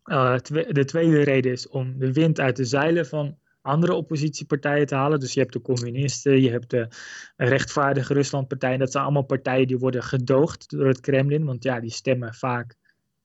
Eh, 0.05 0.37
de 0.69 0.85
tweede 0.85 1.23
reden 1.23 1.53
is 1.53 1.69
om 1.69 1.99
de 1.99 2.13
wind 2.13 2.41
uit 2.41 2.57
de 2.57 2.65
zeilen 2.65 3.07
van 3.07 3.39
andere 3.61 3.95
oppositiepartijen 3.95 4.87
te 4.87 4.95
halen. 4.95 5.21
Dus 5.21 5.35
je 5.35 5.41
hebt 5.41 5.53
de 5.53 5.61
communisten, 5.61 6.41
je 6.41 6.51
hebt 6.51 6.71
de 6.71 6.89
rechtvaardige 7.37 8.13
Ruslandpartij. 8.15 8.77
Dat 8.77 8.93
zijn 8.93 9.05
allemaal 9.05 9.23
partijen 9.23 9.67
die 9.67 9.79
worden 9.79 10.03
gedoogd 10.03 10.71
door 10.71 10.87
het 10.87 11.01
Kremlin, 11.01 11.45
want 11.45 11.63
ja, 11.63 11.81
die 11.81 11.91
stemmen 11.91 12.35
vaak 12.35 12.75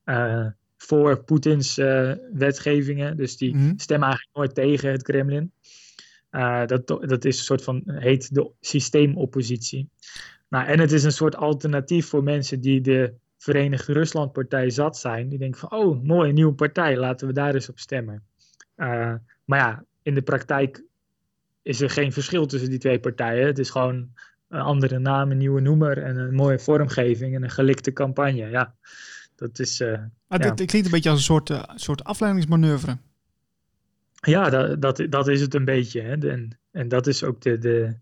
eh, 0.03 0.47
voor 0.77 1.23
Poetins 1.23 1.75
wetgevingen. 2.33 3.17
Dus 3.17 3.37
die 3.37 3.55
Mhm. 3.55 3.73
stemmen 3.77 4.07
eigenlijk 4.07 4.37
nooit 4.37 4.55
tegen 4.55 4.91
het 4.91 5.03
Kremlin. 5.03 5.51
Eh, 6.31 6.65
dat, 6.65 6.87
dat 6.87 7.25
is 7.25 7.37
een 7.37 7.43
soort 7.43 7.63
van, 7.63 7.81
heet 7.85 8.33
de 8.33 8.49
systeemoppositie. 8.59 9.89
Nou, 10.49 10.65
en 10.67 10.79
het 10.79 10.91
is 10.91 11.03
een 11.03 11.11
soort 11.11 11.35
alternatief 11.35 12.07
voor 12.07 12.23
mensen 12.23 12.61
die 12.61 12.81
de 12.81 13.13
Verenigde 13.37 13.93
Ruslandpartij 13.93 14.69
zat 14.69 14.97
zijn. 14.97 15.29
Die 15.29 15.39
denken 15.39 15.59
van, 15.59 15.71
oh, 15.71 16.03
mooi, 16.03 16.29
een 16.29 16.35
nieuwe 16.35 16.53
partij, 16.53 16.97
laten 16.97 17.27
we 17.27 17.33
daar 17.33 17.53
eens 17.53 17.69
op 17.69 17.79
stemmen. 17.79 18.23
Eh, 18.75 19.13
maar 19.45 19.59
ja, 19.59 19.83
in 20.01 20.13
de 20.13 20.21
praktijk 20.21 20.83
is 21.61 21.81
er 21.81 21.89
geen 21.89 22.13
verschil 22.13 22.45
tussen 22.45 22.69
die 22.69 22.79
twee 22.79 22.99
partijen. 22.99 23.45
Het 23.45 23.59
is 23.59 23.69
gewoon 23.69 24.09
een 24.49 24.61
andere 24.61 24.99
naam, 24.99 25.31
een 25.31 25.37
nieuwe 25.37 25.61
noemer 25.61 25.97
en 26.03 26.17
een 26.17 26.33
mooie 26.33 26.59
vormgeving 26.59 27.35
en 27.35 27.43
een 27.43 27.49
gelikte 27.49 27.93
campagne. 27.93 28.49
Ja, 28.49 28.75
dat 29.35 29.59
is... 29.59 29.79
Maar 29.79 30.09
Ja. 30.27 30.37
dit, 30.37 30.57
dit 30.57 30.67
klinkt 30.67 30.87
een 30.87 30.93
beetje 30.93 31.09
als 31.09 31.19
een 31.19 31.25
soort, 31.25 31.49
eh, 31.49 31.63
soort 31.75 32.03
afleidingsmanoeuvre. 32.03 32.97
Ja, 34.21 34.49
dat, 34.49 34.81
dat, 34.81 35.05
dat 35.09 35.27
is 35.27 35.41
het 35.41 35.53
een 35.53 35.65
beetje. 35.65 36.01
Hè. 36.01 36.29
En, 36.29 36.59
en 36.71 36.87
dat 36.87 37.07
is 37.07 37.23
ook 37.23 37.41
de, 37.41 37.57
de, 37.57 37.95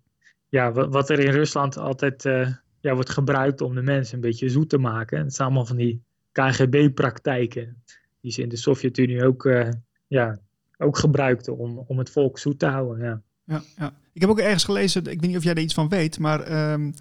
ja, 0.50 0.72
wat, 0.72 1.10
er 1.10 1.20
in 1.20 1.32
Rusland 1.32 1.78
altijd 1.78 2.26
eh, 2.26 2.54
ja, 2.80 2.94
wordt 2.94 3.10
gebruikt 3.10 3.62
om 3.62 3.76
de 3.76 3.82
mensen 3.82 4.16
een 4.16 4.22
beetje 4.22 4.50
zoet 4.50 4.70
te 4.70 4.78
maken. 4.78 5.20
Het 5.20 5.34
zijn 5.34 5.48
allemaal 5.48 5.66
van 5.66 5.78
die 5.78 6.04
KGB-praktijken 6.32 7.84
die 8.22 8.32
ze 8.32 8.42
in 8.42 8.50
de 8.50 8.58
Sovjet-Unie 8.58 9.26
ook, 9.26 9.46
eh, 9.46 9.70
ja, 10.08 10.40
ook 10.78 10.98
gebruikten 10.98 11.58
om, 11.58 11.78
om 11.88 11.98
het 11.98 12.10
volk 12.10 12.40
zoet 12.40 12.60
te 12.60 12.66
houden. 12.66 13.06
Ja. 13.06 13.22
Ja, 13.44 13.62
ja. 13.78 13.94
Ik 14.14 14.22
heb 14.22 14.30
ook 14.30 14.40
ergens 14.40 14.64
gelezen, 14.64 15.02
ik 15.02 15.20
weet 15.20 15.30
niet 15.30 15.38
of 15.38 15.44
jij 15.44 15.54
er 15.54 15.62
iets 15.62 15.74
van 15.74 15.90
weet, 15.90 16.20
maar 16.20 16.42
ehm, 16.42 16.92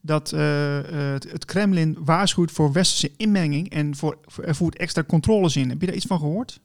dat 0.00 0.32
eh, 0.32 0.80
het, 0.90 1.32
het 1.32 1.44
Kremlin 1.44 1.96
waarschuwt 2.00 2.50
voor 2.50 2.72
westerse 2.72 3.14
inmenging 3.16 3.70
en 3.70 3.96
voor, 3.96 4.18
er 4.42 4.54
voert 4.54 4.76
extra 4.76 5.04
controles 5.04 5.56
in. 5.56 5.68
Heb 5.68 5.80
je 5.80 5.86
daar 5.86 5.96
iets 5.96 6.06
van 6.06 6.18
gehoord? 6.18 6.60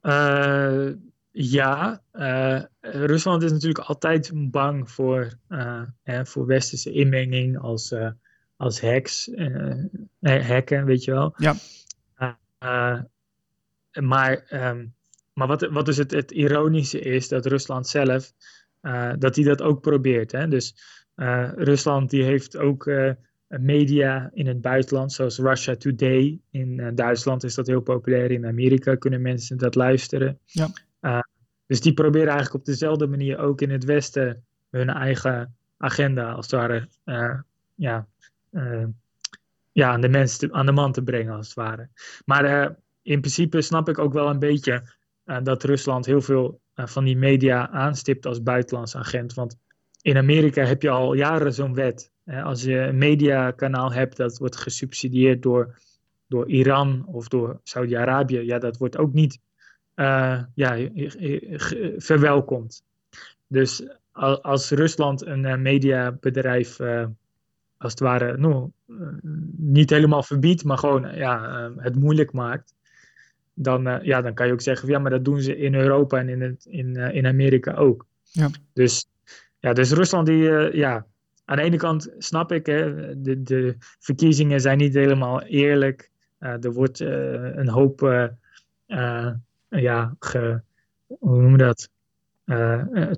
Eh, 0.00 0.88
ja, 1.40 2.02
eh, 2.10 2.62
Rusland 2.80 3.42
is 3.42 3.52
natuurlijk 3.52 3.84
altijd 3.84 4.30
bang 4.50 4.90
voor, 4.90 5.38
eh, 5.48 5.82
hè, 6.02 6.26
voor 6.26 6.46
westerse 6.46 6.92
inmenging 6.92 7.58
als, 7.58 7.94
als 8.56 8.80
hacks, 8.80 9.30
eh, 9.30 10.48
hacken, 10.48 10.84
weet 10.84 11.04
je 11.04 11.10
wel. 11.10 11.34
Ja. 11.36 11.56
Maar 14.00 14.44
ehm, 14.48 14.86
maar 15.32 15.46
wat, 15.46 15.68
wat 15.70 15.86
dus 15.86 15.96
het, 15.96 16.10
het 16.10 16.30
ironische 16.30 17.00
is, 17.00 17.28
dat 17.28 17.46
Rusland 17.46 17.88
zelf, 17.88 18.32
dat 19.18 19.36
hij 19.36 19.44
dat 19.44 19.62
ook 19.62 19.80
probeert. 19.80 20.32
Hè? 20.32 20.48
Dus 20.48 20.74
Rusland 21.54 22.10
die 22.10 22.22
heeft 22.22 22.56
ook 22.56 22.90
media 23.48 24.30
in 24.34 24.46
het 24.46 24.60
buitenland, 24.60 25.12
zoals 25.12 25.38
Russia 25.38 25.76
Today. 25.76 26.40
In 26.50 26.80
eh, 26.80 26.88
Duitsland 26.94 27.44
is 27.44 27.54
dat 27.54 27.66
heel 27.66 27.80
populair, 27.80 28.30
in 28.30 28.46
Amerika 28.46 28.94
kunnen 28.94 29.22
mensen 29.22 29.58
dat 29.58 29.74
luisteren. 29.74 30.38
Ja. 30.44 30.68
Eh, 31.00 31.20
dus 31.66 31.80
die 31.80 31.94
proberen 31.94 32.28
eigenlijk 32.28 32.58
op 32.58 32.64
dezelfde 32.64 33.06
manier 33.06 33.38
ook 33.38 33.60
in 33.60 33.70
het 33.70 33.84
Westen 33.84 34.44
hun 34.70 34.88
eigen 34.88 35.56
agenda, 35.76 36.32
als 36.32 36.50
het 36.50 36.60
ware, 36.60 36.88
eh, 37.04 37.38
ja, 37.74 38.06
eh, 38.50 38.84
ja, 39.72 39.90
aan, 39.92 40.00
de 40.00 40.08
mens 40.08 40.36
te- 40.36 40.52
aan 40.52 40.66
de 40.66 40.72
man 40.72 40.92
te 40.92 41.02
brengen, 41.02 41.34
als 41.34 41.46
het 41.46 41.56
ware. 41.56 41.88
Maar 42.24 42.44
eh, 42.44 42.70
in 43.02 43.20
principe 43.20 43.60
snap 43.60 43.88
ik 43.88 43.98
ook 43.98 44.12
wel 44.12 44.28
een 44.28 44.38
beetje 44.38 44.82
eh, 45.24 45.42
dat 45.42 45.64
Rusland 45.64 46.06
heel 46.06 46.20
veel 46.20 46.60
eh, 46.74 46.86
van 46.86 47.04
die 47.04 47.16
media 47.16 47.70
aanstipt 47.70 48.26
als 48.26 48.42
buitenlands 48.42 48.96
agent. 48.96 49.34
Want 49.34 49.56
in 50.08 50.16
Amerika 50.16 50.64
heb 50.64 50.82
je 50.82 50.90
al 50.90 51.14
jaren 51.14 51.52
zo'n 51.52 51.74
wet. 51.74 52.12
Als 52.42 52.62
je 52.62 52.78
een 52.78 52.98
mediakanaal 52.98 53.92
hebt 53.92 54.16
dat 54.16 54.38
wordt 54.38 54.56
gesubsidieerd 54.56 55.42
door, 55.42 55.78
door 56.26 56.48
Iran 56.48 57.06
of 57.06 57.28
door 57.28 57.60
Saudi-Arabië, 57.62 58.38
ja, 58.38 58.58
dat 58.58 58.76
wordt 58.76 58.96
ook 58.98 59.12
niet 59.12 59.38
eh, 59.94 60.42
ja, 60.54 60.76
ge- 60.76 61.94
verwelkomd. 61.98 62.82
Dus 63.46 63.82
al- 64.12 64.42
als 64.42 64.70
Rusland 64.70 65.26
een 65.26 65.44
eh, 65.44 65.56
mediabedrijf 65.56 66.80
eh, 66.80 67.06
als 67.76 67.90
het 67.92 68.00
ware 68.00 68.36
nou, 68.36 68.70
eh, 68.88 68.94
niet 69.56 69.90
helemaal 69.90 70.22
verbiedt, 70.22 70.64
maar 70.64 70.78
gewoon 70.78 71.04
eh, 71.04 71.18
ja, 71.18 71.44
eh, 71.66 71.70
het 71.76 71.94
moeilijk 71.96 72.32
maakt, 72.32 72.74
dan, 73.54 73.86
eh, 73.86 74.04
ja, 74.04 74.20
dan 74.22 74.34
kan 74.34 74.46
je 74.46 74.52
ook 74.52 74.60
zeggen, 74.60 74.88
ja, 74.88 74.98
maar 74.98 75.10
dat 75.10 75.24
doen 75.24 75.40
ze 75.40 75.56
in 75.56 75.74
Europa 75.74 76.18
en 76.18 76.28
in, 76.28 76.40
het, 76.40 76.66
in, 76.68 76.96
eh, 76.96 77.14
in 77.14 77.26
Amerika 77.26 77.74
ook. 77.74 78.06
Ja. 78.30 78.50
Dus, 78.72 79.06
ja, 79.60 79.72
dus 79.72 79.92
Rusland, 79.92 80.26
die, 80.26 80.50
eh, 80.50 80.72
ja, 80.72 81.06
aan 81.44 81.56
de 81.56 81.62
ene 81.62 81.76
kant 81.76 82.14
snap 82.18 82.52
ik, 82.52 82.66
hè, 82.66 82.92
de, 83.22 83.42
de 83.42 83.76
verkiezingen 83.78 84.60
zijn 84.60 84.78
niet 84.78 84.94
helemaal 84.94 85.42
eerlijk. 85.42 86.10
Eh, 86.38 86.64
er 86.64 86.72
wordt 86.72 87.00
eh, 87.00 87.56
een 87.56 87.68
hoop, 87.68 88.02
eh, 88.86 89.30
ja, 89.68 90.16
hoe 91.06 91.40
noem 91.42 91.50
je 91.50 91.56
dat? 91.56 91.90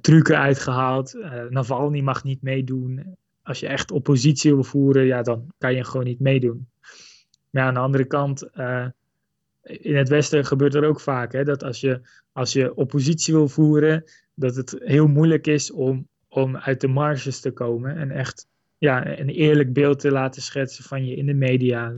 Trucken 0.01 0.39
uitgehaald. 0.39 1.15
Eh, 1.15 1.45
Navalny 1.49 2.01
mag 2.01 2.25
niet 2.25 2.43
meedoen. 2.43 3.17
Als 3.43 3.61
je 3.61 3.67
echt 3.67 3.91
oppositie 3.91 4.55
wil 4.55 4.65
voeren, 4.65 5.05
ja, 5.05 5.23
dan 5.23 5.53
kan 5.59 5.75
je 5.75 5.85
gewoon 5.85 6.07
niet 6.07 6.21
meedoen. 6.21 6.69
Maar 7.51 7.63
aan 7.63 7.75
de 7.75 7.81
andere 7.81 8.05
kant, 8.05 8.51
in 9.63 9.97
het 9.97 10.09
Westen 10.09 10.45
gebeurt 10.45 10.75
er 10.75 10.85
ook 10.85 11.01
vaak 11.01 11.33
hè, 11.33 11.45
dat 11.45 11.63
als 11.63 11.81
je, 11.81 12.01
als 12.33 12.53
je 12.53 12.75
oppositie 12.75 13.35
wil 13.35 13.49
voeren, 13.49 14.05
dat 14.35 14.57
het 14.57 14.77
heel 14.79 15.07
moeilijk 15.07 15.47
is 15.47 15.73
om, 15.73 16.09
om 16.31 16.57
uit 16.57 16.81
de 16.81 16.89
marges 16.89 17.41
te 17.41 17.51
komen 17.51 17.97
en 17.97 18.11
echt 18.11 18.47
ja, 18.79 19.19
een 19.19 19.29
eerlijk 19.29 19.73
beeld 19.73 19.99
te 19.99 20.11
laten 20.11 20.43
schetsen 20.43 20.85
van 20.85 21.07
je 21.07 21.17
in 21.17 21.27
de 21.27 21.35
media. 21.35 21.95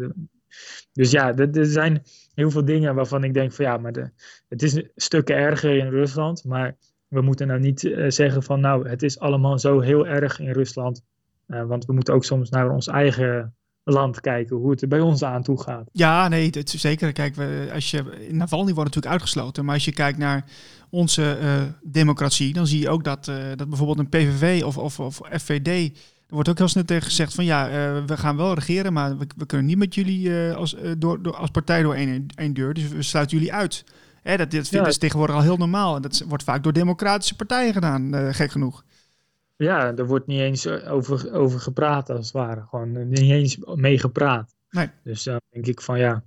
Dus 0.92 1.10
ja, 1.10 1.36
er, 1.36 1.66
zijn 1.66 2.02
heel 2.34 2.50
veel 2.50 2.64
dingen 2.64 2.94
waarvan 2.94 3.24
ik 3.24 3.34
denk 3.34 3.52
van 3.52 3.64
ja, 3.64 3.76
maar 3.76 3.92
de, 3.92 4.10
het 4.48 4.62
is 4.62 4.82
stukken 4.96 5.36
erger 5.36 5.76
in 5.76 5.88
Rusland, 5.88 6.44
maar 6.44 6.76
we 7.08 7.20
moeten 7.20 7.46
nou 7.46 7.60
niet 7.60 7.84
eh, 7.84 8.10
zeggen 8.10 8.42
van 8.42 8.60
nou, 8.60 8.88
het 8.88 9.02
is 9.02 9.18
allemaal 9.18 9.58
zo 9.58 9.80
heel 9.80 10.06
erg 10.06 10.38
in 10.38 10.50
Rusland. 10.50 11.04
Eh, 11.46 11.64
want 11.64 11.84
we 11.84 11.92
moeten 11.92 12.14
ook 12.14 12.24
soms 12.24 12.50
naar 12.50 12.70
ons 12.70 12.86
eigen 12.86 13.54
land 13.84 14.20
kijken, 14.20 14.56
hoe 14.56 14.70
het 14.70 14.82
er 14.82 14.88
bij 14.88 15.00
ons 15.00 15.22
aan 15.22 15.42
toe 15.42 15.62
gaat. 15.62 15.88
Ja, 15.92 16.28
nee, 16.28 16.46
het 16.50 16.74
is 16.74 16.80
zeker. 16.80 17.12
Kijk, 17.12 17.34
we, 17.34 17.70
als 17.74 17.90
je, 17.90 18.28
Navalny 18.30 18.74
wordt 18.74 18.94
natuurlijk 18.94 19.12
uitgesloten, 19.12 19.64
maar 19.64 19.74
als 19.74 19.84
je 19.84 19.92
kijkt 19.92 20.18
naar 20.18 20.44
onze 20.90 21.36
eh, 21.40 21.62
democratie, 21.82 22.52
dan 22.52 22.66
zie 22.66 22.80
je 22.80 22.88
ook 22.88 23.04
dat, 23.04 23.28
eh, 23.28 23.36
dat 23.56 23.68
bijvoorbeeld 23.68 23.98
een 23.98 24.08
PVV 24.08 24.62
of, 24.64 24.78
of, 24.78 25.00
of 25.00 25.20
FVD, 25.30 25.96
er 26.26 26.34
wordt 26.34 26.48
ook 26.48 26.58
heel 26.58 26.68
snel 26.68 26.84
tegen 26.84 27.06
gezegd 27.06 27.34
van 27.34 27.44
ja, 27.44 27.68
eh, 27.68 28.04
we 28.06 28.16
gaan 28.16 28.36
wel 28.36 28.54
regeren, 28.54 28.92
maar 28.92 29.18
we, 29.18 29.26
we 29.36 29.46
kunnen 29.46 29.66
niet 29.66 29.78
met 29.78 29.94
jullie 29.94 30.52
als, 30.52 30.76
door, 30.98 31.22
door, 31.22 31.36
als 31.36 31.50
partij 31.50 31.82
door 31.82 31.94
één, 31.94 32.26
één 32.34 32.54
deur, 32.54 32.74
dus 32.74 32.88
we 32.88 33.02
sluiten 33.02 33.36
jullie 33.36 33.52
uit. 33.52 33.84
Hè, 34.22 34.36
dat, 34.36 34.50
dat 34.50 34.68
Ja. 34.68 34.90
ze 34.90 34.98
tegenwoordig 34.98 35.36
al 35.36 35.42
heel 35.42 35.56
normaal 35.56 35.96
en 35.96 36.02
dat 36.02 36.24
wordt 36.28 36.44
vaak 36.44 36.62
door 36.62 36.72
democratische 36.72 37.36
partijen 37.36 37.72
gedaan, 37.72 38.34
gek 38.34 38.50
genoeg. 38.50 38.84
Ja, 39.62 39.96
er 39.96 40.06
wordt 40.06 40.26
niet 40.26 40.40
eens 40.40 40.66
over, 40.66 41.32
over 41.32 41.60
gepraat 41.60 42.10
als 42.10 42.26
het 42.26 42.34
ware. 42.34 42.66
Gewoon 42.68 42.96
eh, 42.96 43.04
niet 43.04 43.18
eens 43.18 43.56
mee 43.74 43.98
gepraat. 43.98 44.54
Nee. 44.70 44.88
Dus 45.04 45.22
dan 45.22 45.40
denk 45.50 45.66
ik 45.66 45.80
van 45.80 45.98
ja. 45.98 46.24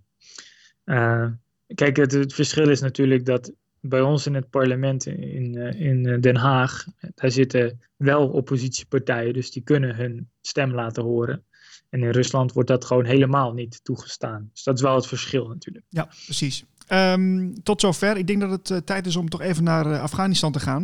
eh, 0.84 1.28
kijk, 1.76 1.98
het, 1.98 2.12
het 2.12 2.34
verschil 2.34 2.70
is 2.70 2.82
natuurlijk 2.82 3.26
dat 3.26 3.54
bij 3.90 4.02
ons 4.02 4.26
in 4.26 4.34
het 4.34 4.50
parlement 4.50 5.06
in, 5.06 5.56
eh, 5.56 5.80
in 5.80 6.06
eh, 6.06 6.22
Den 6.22 6.36
Haag, 6.36 6.86
daar 7.16 7.32
zitten 7.32 7.80
wel 7.96 8.30
oppositiepartijen, 8.30 9.34
dus 9.34 9.52
die 9.52 9.64
kunnen 9.64 9.96
hun 9.96 10.30
stem 10.42 10.74
laten 10.74 11.04
horen. 11.04 11.44
En 11.90 12.04
in 12.04 12.10
Rusland 12.10 12.54
wordt 12.54 12.70
dat 12.70 12.86
gewoon 12.86 13.06
helemaal 13.06 13.54
niet 13.54 13.84
toegestaan. 13.84 14.50
Dus 14.54 14.64
dat 14.64 14.76
is 14.76 14.82
wel 14.82 14.96
het 14.96 15.08
verschil 15.08 15.48
natuurlijk. 15.48 15.86
Ja, 15.90 16.10
precies. 16.26 16.66
Ehm, 16.91 17.53
tot 17.63 17.81
zover. 17.81 18.17
Ik 18.17 18.27
denk 18.27 18.41
dat 18.41 18.51
het 18.51 18.71
uh, 18.71 18.79
tijd 18.79 19.07
is 19.07 19.17
om 19.17 19.29
toch 19.29 19.41
even 19.41 19.65
naar 19.65 19.87
uh, 19.87 20.01
Afghanistan 20.03 20.53
te 20.53 20.61
gaan. 20.61 20.83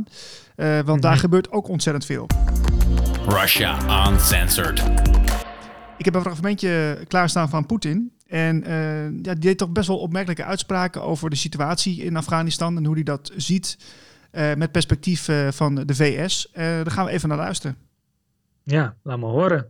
Uh, 0.57 0.67
want 0.67 0.83
mm 0.83 0.93
-hmm. 0.93 1.00
daar 1.00 1.17
gebeurt 1.17 1.50
ook 1.50 1.69
ontzettend 1.69 2.05
veel. 2.05 2.26
Russia 3.29 4.07
Uncensored. 4.11 4.83
Ik 5.99 6.05
heb 6.05 6.15
een 6.15 6.21
fragmentje 6.21 6.99
klaarstaan 7.09 7.49
van 7.49 7.67
Poetin. 7.67 8.12
En 8.26 8.62
ja, 9.23 9.33
die 9.33 9.38
deed 9.38 9.59
toch 9.59 9.71
best 9.71 9.88
wel 9.88 9.99
opmerkelijke 9.99 10.45
uitspraken 10.45 11.03
over 11.03 11.31
de 11.31 11.37
situatie 11.37 12.03
in 12.03 12.17
Afghanistan 12.17 12.76
en 12.76 12.85
hoe 12.85 12.95
hij 12.95 13.03
dat 13.03 13.33
ziet 13.37 13.79
met 14.57 14.73
perspectief 14.73 15.29
van 15.50 15.75
de 15.75 15.95
VS. 15.95 16.49
daar 16.53 16.91
gaan 16.91 17.05
we 17.05 17.11
even 17.11 17.29
naar 17.29 17.38
luisteren. 17.38 17.76
Ja, 18.62 18.95
laat 19.03 19.19
me 19.19 19.26
horen. 19.26 19.69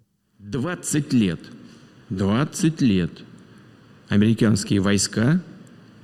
20 0.50 1.12
лет, 1.12 1.38
20 2.09 2.80
лет 2.80 3.11
американские 4.09 4.80
войска 4.80 5.40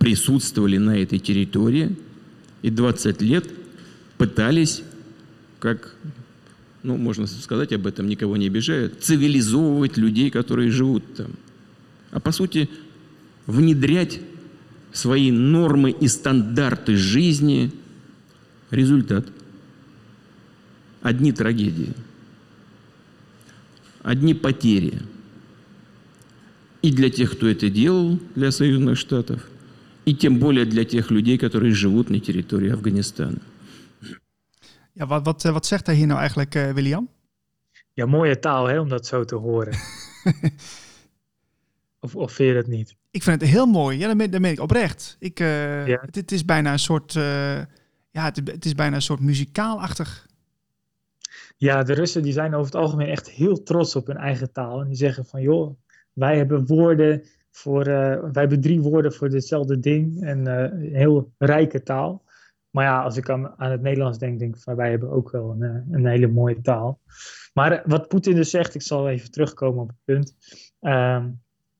присутствовали 0.08 0.78
на 0.78 0.98
этой 0.98 1.20
территории 1.20 1.94
и 2.62 2.70
20 2.70 3.22
лет 3.22 3.46
пытались, 4.18 4.84
как, 5.60 5.96
ну, 6.82 6.96
можно 6.96 7.28
сказать 7.28 7.74
об 7.74 7.86
этом, 7.88 8.08
никого 8.08 8.38
не 8.38 8.48
обижают, 8.48 9.04
цивилизовывать 9.04 9.98
людей, 9.98 10.32
которые 10.32 10.72
живут 10.72 11.04
там. 11.16 11.32
А 12.12 12.22
по 12.22 12.32
сути, 12.32 12.70
внедрять 13.48 14.22
свои 14.94 15.30
нормы 15.30 15.92
и 15.92 16.08
стандарты 16.08 16.96
жизни. 16.96 17.74
Результат. 18.72 19.28
Одни 21.02 21.34
трагедии. 21.34 21.94
Одни 24.04 24.34
потери. 24.34 25.02
И 26.82 26.94
для 26.94 27.10
тех, 27.10 27.34
кто 27.34 27.46
это 27.50 27.70
делал, 27.70 28.18
для 28.36 28.52
Соединенных 28.52 28.98
Штатов– 28.98 29.46
и 30.07 30.15
тем 30.15 30.39
более 30.39 30.65
для 30.65 30.85
тех 30.85 31.11
людей, 31.11 31.39
которые 31.39 31.73
живут 31.73 32.11
на 32.11 32.21
территории 32.21 32.71
Афганистана. 32.71 33.39
Ja, 34.95 35.07
wat, 35.07 35.25
wat, 35.25 35.43
wat 35.43 35.67
zegt 35.67 35.87
hij 35.87 35.95
hier 35.95 36.07
nou 36.07 36.19
eigenlijk, 36.19 36.55
uh, 36.55 36.71
William? 36.71 37.09
Ja, 37.93 38.07
mooie 38.07 38.39
taal 38.39 38.67
hè, 38.67 38.81
om 38.81 38.89
dat 38.89 39.07
zo 39.07 39.25
te 39.25 39.35
horen. 39.35 39.73
of, 42.01 42.17
of 42.17 42.33
vind 42.33 42.49
je 42.49 42.55
dat 42.55 42.67
niet? 42.67 42.97
Ik 43.11 43.23
vind 43.23 43.41
het 43.41 43.51
heel 43.51 43.67
mooi. 43.67 43.99
Ja, 43.99 44.07
dat 44.07 44.17
meen, 44.17 44.31
dat 44.31 44.41
meen 44.41 44.53
ik 44.53 44.61
oprecht. 44.61 45.17
Ik, 45.19 45.41
uh, 45.41 45.87
ja. 45.87 45.99
het, 46.01 46.15
het, 46.15 46.33
is 46.33 46.45
bijna 46.45 46.73
een 46.73 46.79
soort, 46.79 47.15
uh, 47.15 47.59
ja, 48.11 48.25
het, 48.25 48.37
het, 48.45 48.65
is 48.65 48.75
bijna 48.75 48.95
een 48.95 49.03
soort 49.03 49.21
muzikaalachtig. 49.21 50.27
Ja, 51.57 51.83
de 51.83 51.93
Russen 51.93 52.23
die 52.23 52.33
zijn 52.33 52.55
over 52.55 52.73
het 52.73 52.83
algemeen 52.83 53.09
echt 53.09 53.31
heel 53.31 53.63
trots 53.63 53.97
op 53.97 54.07
hun 54.07 54.17
eigen 54.17 54.53
taal. 54.53 54.81
En 54.81 54.87
die 54.87 54.97
zeggen 54.97 55.27
van, 55.27 55.43
joh, 55.43 55.77
wij 56.13 56.37
hebben 56.37 56.67
woorden 56.67 57.23
voor, 57.58 57.88
uh, 57.88 57.94
wij 58.20 58.42
hebben 58.42 58.62
drie 58.62 58.82
woorden 58.82 59.14
voor 59.14 59.28
hetzelfde 59.28 59.80
ding 59.80 60.24
en 60.24 60.48
uh, 60.48 60.62
een 60.62 60.96
heel 60.96 61.32
rijke 61.38 61.84
taal. 61.84 62.24
Maar 62.70 62.86
ja, 62.86 63.04
als 63.04 63.18
ik 63.18 63.30
aan, 63.30 63.60
aan 63.60 63.72
het 63.72 63.82
Nederlands 63.82 64.18
denk, 64.18 64.40
denk 64.40 64.56
ik 64.56 64.62
van 64.62 64.76
wij 64.76 64.90
hebben 64.90 65.10
ook 65.10 65.32
wel 65.32 65.52
een, 65.52 65.64
eh, 65.64 65.82
een 65.92 66.06
hele 66.06 66.28
mooie 66.28 66.62
taal. 66.62 67.00
Maar 67.54 67.84
wat 67.86 68.08
Poetin 68.08 68.36
dus 68.36 68.50
zegt, 68.50 68.76
ik 68.76 68.82
zal 68.82 69.10
even 69.10 69.32
terugkomen 69.32 69.82
op 69.82 69.88
het 69.88 69.98
punt. 70.04 70.36
Uh, 70.82 71.26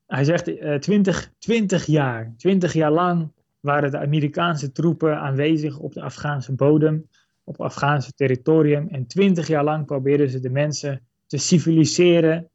hij 0.06 0.24
zegt 0.24 0.48
uh, 0.48 0.74
20, 0.74 1.32
20 1.38 1.86
jaar, 1.86 2.34
20 2.36 2.72
jaar 2.72 2.90
lang 2.92 3.32
waren 3.60 3.90
de 3.90 3.98
Amerikaanse 3.98 4.72
troepen 4.72 5.18
aanwezig 5.18 5.78
op 5.78 5.92
de 5.92 6.02
Afghaanse 6.02 6.54
bodem, 6.54 7.08
op 7.44 7.60
Afghaanse 7.60 8.12
territorium. 8.12 8.88
En 8.88 9.06
20 9.06 9.46
jaar 9.46 9.64
lang 9.64 9.86
probeerden 9.86 10.30
ze 10.30 10.40
de 10.40 10.50
mensen 10.50 11.06
te 11.26 11.36
civiliseren, 11.36 12.50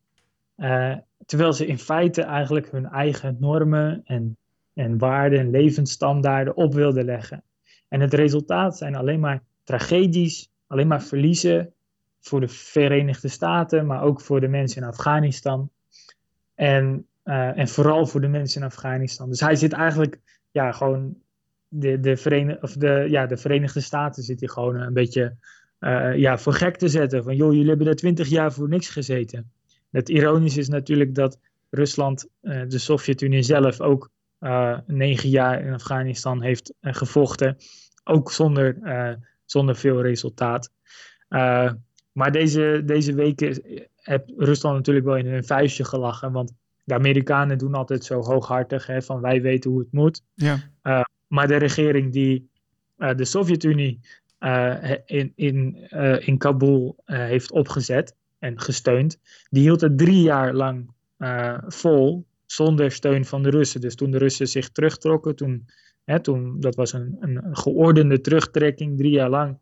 terwijl 1.26 1.54
ze 1.54 1.66
in 1.66 1.80
feite 1.80 2.22
eigenlijk 2.22 2.72
hun 2.72 2.86
eigen 2.86 3.38
normen 3.40 4.02
en, 4.04 4.38
en 4.74 4.98
waarden 4.98 5.40
en 5.40 5.50
levensstandaarden 5.50 6.56
op 6.56 6.74
wilden 6.74 7.06
leggen. 7.06 7.44
En 7.88 8.00
het 8.00 8.14
resultaat 8.14 8.78
zijn 8.78 8.96
alleen 8.96 9.20
maar 9.20 9.44
tragedies, 9.64 10.50
alleen 10.68 10.88
maar 10.88 11.04
verliezen 11.04 11.74
voor 12.20 12.40
de 12.40 12.48
Verenigde 12.48 13.28
Staten, 13.28 13.86
maar 13.86 14.02
ook 14.02 14.22
voor 14.22 14.42
de 14.42 14.48
mensen 14.48 14.82
in 14.82 14.88
Afghanistan. 14.88 15.70
En, 16.56 17.08
uh, 17.26 17.58
en 17.58 17.68
vooral 17.68 18.06
voor 18.06 18.22
de 18.22 18.28
mensen 18.28 18.62
in 18.62 18.68
Afghanistan. 18.68 19.30
Dus 19.30 19.40
hij 19.40 19.56
zit 19.56 19.74
eigenlijk, 19.74 20.20
ja, 20.52 20.72
gewoon 20.72 21.16
de, 21.68 22.00
de, 22.00 22.18
Verenigde, 22.18 22.62
of 22.62 22.74
de, 22.74 23.06
ja, 23.10 23.26
de 23.26 23.38
Verenigde 23.38 23.82
Staten 23.82 24.24
zit 24.24 24.40
hij 24.40 24.50
gewoon 24.50 24.76
een 24.76 24.94
beetje 24.94 25.36
uh, 25.80 26.18
ja, 26.18 26.38
voor 26.38 26.54
gek 26.54 26.78
te 26.78 26.88
zetten. 26.88 27.24
Van 27.24 27.36
joh, 27.36 27.52
jullie 27.52 27.68
hebben 27.68 27.86
daar 27.86 27.96
twintig 27.96 28.28
jaar 28.28 28.54
voor 28.54 28.70
niks 28.70 28.90
gezeten. 28.90 29.52
Het 29.94 30.10
ironische 30.10 30.60
is 30.60 30.68
natuurlijk 30.68 31.16
dat 31.16 31.40
Rusland, 31.70 32.28
uh, 32.42 32.62
de 32.68 32.80
Sovjet-Unie 32.80 33.42
zelf, 33.42 33.82
ook 33.82 34.10
uh, 34.40 34.78
negen 34.88 35.30
jaar 35.30 35.66
in 35.66 35.74
Afghanistan 35.74 36.42
heeft 36.42 36.74
uh, 36.82 36.94
gevochten. 36.94 37.58
Ook 38.04 38.32
zonder, 38.32 38.78
zonder 39.46 39.76
veel 39.76 40.02
resultaat. 40.02 40.72
maar 42.12 42.32
deze, 42.32 42.82
deze 42.86 43.14
weken 43.14 43.62
heeft 43.96 44.34
Rusland 44.38 44.76
natuurlijk 44.76 45.06
wel 45.06 45.18
in 45.18 45.28
een 45.28 45.44
vuistje 45.44 45.86
gelachen. 45.86 46.32
Want 46.32 46.54
de 46.84 46.94
Amerikanen 46.94 47.58
doen 47.58 47.74
altijd 47.74 48.04
zo 48.04 48.22
hooghartig 48.22 48.88
hè, 48.88 49.02
van 49.02 49.22
wij 49.22 49.42
weten 49.42 49.72
hoe 49.72 49.80
het 49.80 49.92
moet. 49.92 50.22
Ja. 50.34 50.72
maar 51.28 51.48
de 51.48 51.56
regering 51.56 52.12
die 52.12 52.50
de 52.98 53.26
Sovjet-Unie 53.26 54.00
in, 55.06 55.34
in, 55.36 55.88
in 56.20 56.38
Kabul 56.38 56.96
heeft 57.06 57.52
opgezet, 57.52 58.16
en 58.44 58.60
gesteund. 58.60 59.20
Die 59.50 59.62
hield 59.62 59.82
het 59.82 59.98
drie 59.98 60.22
jaar 60.22 60.54
lang 60.54 60.92
uh, 61.18 61.58
vol 61.68 62.26
zonder 62.46 62.92
steun 62.92 63.26
van 63.26 63.44
de 63.44 63.50
Russen. 63.50 63.82
Dus 63.82 63.96
toen 63.96 64.12
de 64.12 64.18
Russen 64.18 64.48
zich 64.48 64.70
terugtrokken, 64.70 65.36
toen, 65.36 65.66
hè, 66.04 66.20
toen 66.20 66.60
dat 66.60 66.76
was 66.76 66.94
een, 66.94 67.18
een 67.20 67.58
geordende 67.58 68.22
terugtrekking, 68.22 68.98
drie 68.98 69.12
jaar 69.12 69.30
lang 69.30 69.58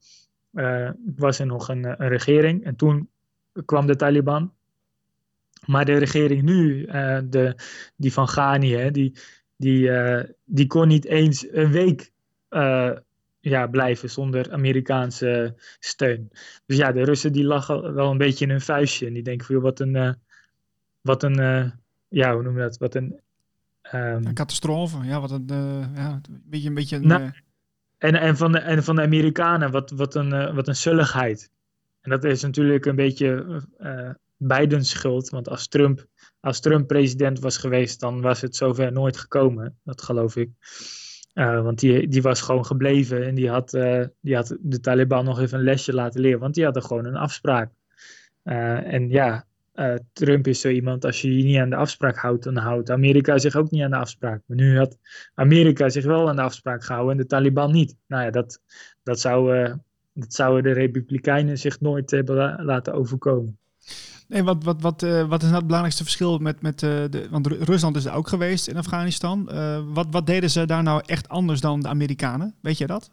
uh, 0.54 0.90
was 1.16 1.40
er 1.40 1.46
nog 1.46 1.70
een, 1.70 1.96
regering. 1.96 2.64
En 2.64 2.76
toen 2.76 3.10
kwam 3.66 3.88
de 3.88 3.96
Taliban. 3.96 4.54
Maar 5.66 5.86
de 5.86 5.98
regering 5.98 6.42
nu, 6.42 6.86
uh, 6.86 7.20
de, 7.26 7.56
die 7.96 8.14
van 8.14 8.28
Ghani, 8.28 8.74
hè, 8.74 8.92
die, 8.92 9.16
die, 9.58 9.92
die 10.46 10.68
kon 10.68 10.88
niet 10.88 11.06
eens 11.06 11.48
een 11.52 11.72
week 11.72 12.12
ja, 13.42 13.68
blijven 13.68 14.10
zonder 14.10 14.52
Amerikaanse 14.52 15.56
steun. 15.80 16.30
Dus 16.66 16.78
ja, 16.78 16.92
de 16.92 17.04
Russen 17.04 17.32
die 17.32 17.44
lachen 17.44 17.94
wel 17.94 18.12
een 18.12 18.18
beetje 18.18 18.46
in 18.46 18.52
hun 18.52 18.62
vuistje. 18.62 19.08
En 19.08 19.14
die 19.14 19.24
denken 19.24 19.46
van, 19.46 19.60
wat 19.60 19.80
een, 19.80 19.96
uh, 19.96 20.14
wat 21.02 21.24
een 21.24 21.40
uh, 21.40 21.72
ja, 22.08 22.34
hoe 22.34 22.44
noem 22.44 22.56
je 22.56 22.62
dat? 22.62 22.78
Wat 22.78 22.96
een... 22.96 23.20
Um... 23.94 24.26
een 24.26 24.34
catastrofe, 24.34 24.98
ja, 25.04 25.20
wat 25.20 25.32
een, 25.32 25.48
uh, 25.52 25.96
ja, 25.96 26.22
een 26.30 26.44
beetje 26.46 26.68
een... 26.68 26.74
Beetje 26.74 26.96
een 26.96 27.08
nou, 27.08 27.32
en, 27.98 28.16
en, 28.16 28.38
van 28.38 28.52
de, 28.52 28.60
en 28.60 28.84
van 28.84 28.96
de 28.96 29.02
Amerikanen, 29.02 29.72
wat, 29.72 29.92
wat, 29.92 30.16
een, 30.16 30.56
wat 30.56 30.68
een 30.68 30.76
zulligheid. 30.76 31.52
En 32.02 32.10
dat 32.10 32.24
is 32.24 32.42
natuurlijk 32.42 32.86
een 32.86 32.96
beetje 32.96 33.62
Bidens 34.38 34.90
schuld. 34.90 35.30
Want 35.30 35.50
als 35.50 35.68
Trump, 35.68 36.06
als 36.40 36.60
Trump 36.60 36.88
president 36.88 37.40
was 37.40 37.58
geweest, 37.58 38.00
dan 38.00 38.22
was 38.22 38.42
het 38.42 38.56
zover 38.56 38.92
nooit 38.92 39.18
gekomen. 39.18 39.78
Dat 39.84 40.02
geloof 40.02 40.36
ik. 40.36 40.50
Uh, 41.34 41.62
want 41.64 41.80
die, 41.80 42.08
die 42.08 42.22
was 42.22 42.42
gewoon 42.42 42.66
gebleven 42.66 43.26
en 43.26 43.36
die 43.36 43.50
had, 43.50 43.74
uh, 43.74 44.06
die 44.22 44.36
had 44.36 44.58
de 44.60 44.80
Taliban 44.80 45.26
nog 45.26 45.40
even 45.40 45.58
een 45.58 45.64
lesje 45.64 45.94
laten 45.94 46.22
leren, 46.22 46.40
want 46.40 46.54
die 46.54 46.64
hadden 46.64 46.84
gewoon 46.84 47.06
een 47.06 47.16
afspraak. 47.16 47.72
Uh, 48.44 48.94
en 48.94 49.10
ja, 49.10 49.46
Trump 50.14 50.48
is 50.48 50.62
zo 50.62 50.70
iemand, 50.70 51.06
als 51.06 51.22
je 51.22 51.38
je 51.38 51.44
niet 51.44 51.58
aan 51.58 51.70
de 51.70 51.76
afspraak 51.76 52.16
houdt, 52.16 52.44
dan 52.44 52.58
houdt 52.58 52.90
Amerika 52.90 53.38
zich 53.38 53.56
ook 53.56 53.72
niet 53.72 53.84
aan 53.84 53.92
de 53.92 53.98
afspraak. 53.98 54.42
Maar 54.46 54.58
nu 54.58 54.78
had 54.78 54.98
Amerika 55.34 55.90
zich 55.90 56.06
wel 56.06 56.30
aan 56.30 56.36
de 56.36 56.42
afspraak 56.42 56.84
gehouden 56.84 57.16
en 57.16 57.22
de 57.22 57.28
Taliban 57.28 57.72
niet. 57.72 57.96
Nou 58.08 58.24
ja, 58.24 58.32
dat, 58.32 58.62
dat, 59.04 59.20
zou, 59.20 59.68
dat 60.14 60.34
zouden 60.34 60.64
de 60.64 60.80
Republikeinen 60.80 61.58
zich 61.58 61.80
nooit 61.80 62.12
hebben 62.12 62.64
laten 62.64 62.94
overkomen. 62.94 63.60
Nee, 64.32 64.44
wat, 64.44 64.64
wat, 64.64 64.82
wat, 64.82 65.04
uh, 65.04 65.28
wat 65.28 65.40
is 65.40 65.46
nou 65.48 65.56
het 65.56 65.66
belangrijkste 65.66 66.04
verschil 66.04 66.38
met, 66.38 66.62
met 66.62 66.82
uh, 66.82 66.90
de. 67.10 67.28
Want 67.30 67.48
Rusland 67.48 67.96
is 67.96 68.06
er 68.06 68.14
ook 68.14 68.28
geweest 68.28 68.68
in 68.68 68.78
Afghanistan. 68.78 69.50
Uh, 69.52 69.80
wat, 69.94 70.08
wat 70.12 70.26
deden 70.26 70.50
ze 70.50 70.66
daar 70.66 70.84
nou 70.84 71.02
echt 71.06 71.30
anders 71.30 71.62
dan 71.62 71.80
de 71.80 71.88
Amerikanen? 71.88 72.56
Weet 72.62 72.78
je 72.78 72.88
dat? 72.88 73.10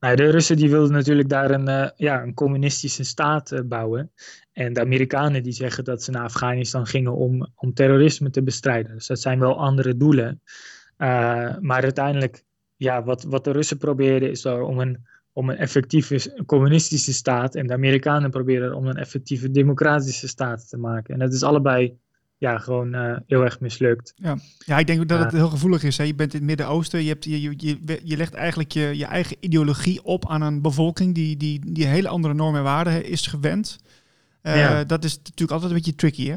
Nou, 0.00 0.16
de 0.16 0.30
Russen 0.30 0.56
die 0.56 0.70
wilden 0.70 0.92
natuurlijk 0.92 1.28
daar 1.28 1.50
een, 1.50 1.92
ja, 1.96 2.22
een 2.22 2.34
communistische 2.34 3.04
staat 3.04 3.62
bouwen. 3.64 4.10
En 4.52 4.72
de 4.72 4.80
Amerikanen 4.80 5.42
die 5.42 5.52
zeggen 5.52 5.84
dat 5.84 6.02
ze 6.02 6.10
naar 6.10 6.24
Afghanistan 6.24 6.86
gingen 6.86 7.14
om, 7.14 7.46
om 7.54 7.74
terrorisme 7.74 8.30
te 8.30 8.42
bestrijden. 8.42 8.94
Dus 8.94 9.06
dat 9.06 9.20
zijn 9.20 9.38
wel 9.38 9.58
andere 9.58 9.96
doelen. 9.96 10.40
maar 11.60 11.82
uiteindelijk, 11.82 12.44
ja, 12.76 13.02
wat, 13.04 13.22
wat 13.22 13.44
de 13.44 13.50
Russen 13.50 13.78
probeerden 13.78 14.30
is 14.30 14.46
om 14.46 14.80
een 14.80 15.06
om 15.36 15.50
een 15.50 15.56
effectieve 15.56 16.42
communistische 16.46 17.12
staat. 17.12 17.54
En 17.54 17.66
de 17.66 17.72
Amerikanen 17.72 18.30
proberen 18.30 18.74
om 18.74 18.86
een 18.86 18.96
effectieve 18.96 19.50
democratische 19.50 20.28
staat 20.28 20.68
te 20.68 20.76
maken. 20.76 21.14
En 21.14 21.20
dat 21.20 21.32
is 21.32 21.42
allebei 21.42 21.98
ja, 22.38 22.58
gewoon 22.58 22.94
uh, 22.94 23.16
heel 23.26 23.42
erg 23.42 23.60
mislukt. 23.60 24.12
Ja. 24.16 24.38
ja, 24.58 24.78
ik 24.78 24.86
denk 24.86 25.08
dat 25.08 25.18
het 25.18 25.32
heel 25.32 25.48
gevoelig 25.48 25.82
is. 25.82 25.98
Hè? 25.98 26.04
Je 26.04 26.14
bent 26.14 26.32
in 26.32 26.38
het 26.38 26.48
Midden-Oosten, 26.48 27.02
je, 27.02 27.08
hebt, 27.08 27.24
je, 27.24 27.40
je, 27.40 28.00
je 28.04 28.16
legt 28.16 28.34
eigenlijk 28.34 28.72
je, 28.72 28.96
je 28.96 29.04
eigen 29.04 29.36
ideologie 29.40 30.02
op 30.02 30.28
aan 30.28 30.42
een 30.42 30.62
bevolking 30.62 31.14
die, 31.14 31.36
die, 31.36 31.72
die 31.72 31.86
hele 31.86 32.08
andere 32.08 32.34
normen 32.34 32.58
en 32.58 32.64
waarden 32.64 33.04
is 33.04 33.26
gewend. 33.26 33.78
Uh, 34.42 34.56
ja. 34.56 34.84
Dat 34.84 35.04
is 35.04 35.16
natuurlijk 35.16 35.50
altijd 35.50 35.70
een 35.70 35.76
beetje 35.76 35.94
tricky, 35.94 36.28
hè? 36.28 36.36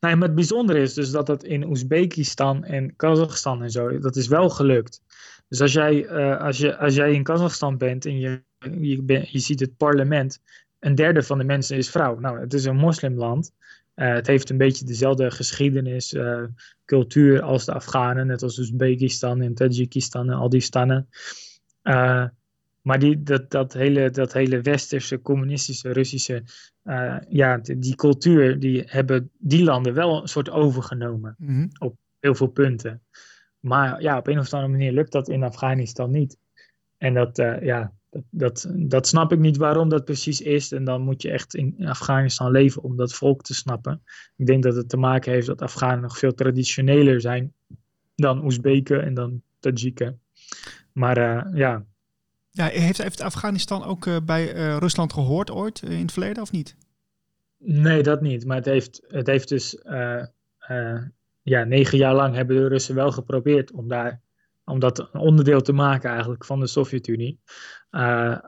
Nou, 0.00 0.14
en 0.14 0.22
het 0.22 0.34
bijzondere 0.34 0.80
is 0.80 0.94
dus 0.94 1.10
dat 1.10 1.28
het 1.28 1.42
in 1.42 1.64
Oezbekistan 1.64 2.64
en 2.64 2.96
Kazachstan 2.96 3.62
en 3.62 3.70
zo, 3.70 3.98
dat 3.98 4.16
is 4.16 4.28
wel 4.28 4.48
gelukt. 4.50 5.02
Dus 5.48 5.60
als 5.60 5.72
jij, 5.72 6.10
uh, 6.10 6.40
als 6.40 6.58
je, 6.58 6.76
als 6.76 6.94
jij 6.94 7.12
in 7.12 7.22
Kazachstan 7.22 7.76
bent 7.76 8.06
en 8.06 8.18
je, 8.18 8.42
je, 8.80 9.02
ben, 9.02 9.26
je 9.30 9.38
ziet 9.38 9.60
het 9.60 9.76
parlement, 9.76 10.40
een 10.78 10.94
derde 10.94 11.22
van 11.22 11.38
de 11.38 11.44
mensen 11.44 11.76
is 11.76 11.90
vrouw. 11.90 12.18
Nou, 12.18 12.40
het 12.40 12.54
is 12.54 12.64
een 12.64 12.76
moslimland. 12.76 13.52
Uh, 13.94 14.12
het 14.12 14.26
heeft 14.26 14.50
een 14.50 14.56
beetje 14.56 14.84
dezelfde 14.84 15.30
geschiedenis, 15.30 16.12
uh, 16.12 16.44
cultuur 16.84 17.42
als 17.42 17.64
de 17.64 17.72
Afghanen, 17.72 18.26
net 18.26 18.42
als 18.42 18.58
Oezbekistan 18.58 19.40
en 19.40 19.54
Tajikistan 19.54 20.30
en 20.30 20.36
al 20.36 20.48
die 20.48 20.60
stannen. 20.60 21.08
Maar 22.82 22.98
die, 22.98 23.22
dat, 23.22 23.50
dat, 23.50 23.72
hele, 23.72 24.10
dat 24.10 24.32
hele 24.32 24.60
westerse, 24.60 25.20
communistische, 25.20 25.92
Russische, 25.92 26.42
ja, 27.28 27.56
die, 27.56 27.78
die, 27.78 27.94
cultuur, 27.94 28.58
die 28.58 28.82
hebben 28.86 29.30
die 29.38 29.64
landen 29.64 29.94
wel 29.94 30.22
een 30.22 30.28
soort 30.28 30.50
overgenomen 30.50 31.34
Mhm. 31.38 31.66
op 31.78 31.96
heel 32.20 32.34
veel 32.34 32.46
punten. 32.46 33.02
Maar 33.60 34.02
ja, 34.02 34.18
op 34.18 34.26
een 34.26 34.38
of 34.38 34.52
andere 34.52 34.72
manier 34.72 34.92
lukt 34.92 35.12
dat 35.12 35.28
in 35.28 35.42
Afghanistan 35.42 36.10
niet. 36.10 36.38
En 36.96 37.14
dat, 37.14 37.38
uh, 37.38 37.62
ja, 37.62 37.92
dat, 38.10 38.22
dat, 38.30 38.70
dat 38.76 39.06
snap 39.06 39.32
ik 39.32 39.38
niet 39.38 39.56
waarom 39.56 39.88
dat 39.88 40.04
precies 40.04 40.40
is. 40.40 40.72
En 40.72 40.84
dan 40.84 41.02
moet 41.02 41.22
je 41.22 41.30
echt 41.30 41.54
in 41.54 41.86
Afghanistan 41.86 42.50
leven 42.50 42.82
om 42.82 42.96
dat 42.96 43.14
volk 43.14 43.42
te 43.42 43.54
snappen. 43.54 44.02
Ik 44.36 44.46
denk 44.46 44.62
dat 44.62 44.76
het 44.76 44.88
te 44.88 44.96
maken 44.96 45.32
heeft 45.32 45.46
dat 45.46 45.62
Afghanen 45.62 46.00
nog 46.00 46.18
veel 46.18 46.34
traditioneler 46.34 47.20
zijn 47.20 47.52
dan 48.14 48.44
Oezbeken 48.44 49.02
en 49.02 49.14
dan 49.14 49.42
Tajiken. 49.58 50.20
Maar 50.92 51.18
uh, 51.18 51.54
ja, 51.54 51.84
ja, 52.50 52.66
heeft, 52.66 53.02
heeft 53.02 53.20
Afghanistan 53.20 53.84
ook 53.84 54.06
uh, 54.06 54.16
bij 54.24 54.54
uh, 54.54 54.76
Rusland 54.76 55.12
gehoord 55.12 55.50
ooit 55.50 55.82
in 55.82 56.00
het 56.00 56.12
verleden 56.12 56.42
of 56.42 56.52
niet? 56.52 56.76
Nee, 57.58 58.02
dat 58.02 58.20
niet. 58.20 58.46
Maar 58.46 58.56
het 58.56 58.64
heeft, 58.64 59.00
het 59.08 59.26
heeft 59.26 59.48
dus 59.48 59.78
ja, 61.48 61.64
negen 61.64 61.98
jaar 61.98 62.14
lang 62.14 62.34
hebben 62.34 62.56
de 62.56 62.68
Russen 62.68 62.94
wel 62.94 63.12
geprobeerd 63.12 63.72
om, 63.72 63.88
daar, 63.88 64.20
om 64.64 64.78
dat 64.78 64.98
een 64.98 65.20
onderdeel 65.20 65.60
te 65.60 65.72
maken 65.72 66.10
eigenlijk 66.10 66.44
van 66.44 66.60
de 66.60 66.66
Sovjet-Unie. 66.66 67.40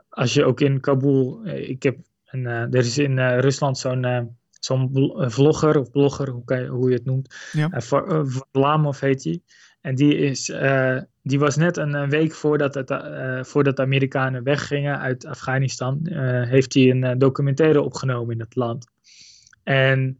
als 0.09 0.33
je 0.33 0.45
ook 0.45 0.61
in 0.61 0.79
Kabul, 0.79 1.45
ik 1.45 1.83
heb 1.83 1.97
een, 2.25 2.45
er 2.45 2.75
is 2.75 2.97
in 2.97 3.19
Rusland 3.19 3.77
zo'n 3.77 4.35
zo'n 4.51 4.89
vlogger 5.15 5.79
of 5.79 5.91
blogger, 5.91 6.29
hoe, 6.29 6.43
kan 6.43 6.61
je, 6.61 6.67
hoe 6.67 6.89
je 6.89 6.95
het 6.95 7.05
noemt, 7.05 7.35
ja. 7.51 7.81
Varlamov 7.81 8.99
heet 8.99 9.23
hij. 9.23 9.41
En 9.81 9.95
die, 9.95 10.15
is, 10.15 10.49
uh, 10.49 10.97
die 11.21 11.39
was 11.39 11.55
net 11.55 11.77
een, 11.77 11.93
een 11.93 12.09
week 12.09 12.33
voordat, 12.33 12.73
het, 12.73 12.89
uh, 12.89 13.43
voordat 13.43 13.75
de 13.75 13.81
Amerikanen 13.81 14.43
weggingen 14.43 14.99
uit 14.99 15.25
Afghanistan, 15.25 15.99
uh, 16.03 16.47
heeft 16.47 16.73
hij 16.73 16.89
een 16.89 17.17
documentaire 17.17 17.81
opgenomen 17.81 18.33
in 18.33 18.39
het 18.39 18.55
land. 18.55 18.87
En 19.63 20.19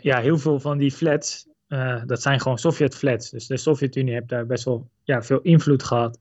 ja, 0.00 0.20
heel 0.20 0.38
veel 0.38 0.60
van 0.60 0.78
die 0.78 0.92
flats, 0.92 1.48
dat 2.06 2.22
zijn 2.22 2.40
gewoon 2.40 2.58
Sovjet-flats. 2.58 3.30
Dus 3.30 3.46
de 3.46 3.56
Sovjet-Unie 3.56 4.14
heeft 4.14 4.28
daar 4.28 4.46
best 4.46 4.64
wel 4.64 4.88
ja, 5.02 5.22
veel 5.22 5.40
invloed 5.40 5.82
gehad. 5.82 6.18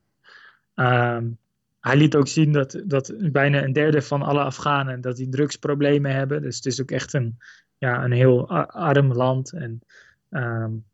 Um, 0.75 1.37
hij 1.79 1.97
liet 1.97 2.15
ook 2.15 2.27
zien 2.27 2.51
dat, 2.51 2.81
dat 2.85 3.13
bijna 3.17 3.63
een 3.63 3.73
derde 3.73 4.01
van 4.01 4.21
alle 4.21 4.41
Afghanen 4.41 5.01
dat 5.01 5.15
die 5.15 5.29
drugsproblemen 5.29 6.13
hebben. 6.13 6.41
Dus 6.41 6.55
het 6.55 6.65
is 6.65 6.81
ook 6.81 6.91
echt 6.91 7.13
een, 7.13 7.37
ja, 7.77 8.03
een 8.03 8.11
heel 8.11 8.49
arm 8.67 9.13
land. 9.13 9.51
En 9.53 9.81
um, 10.29 10.85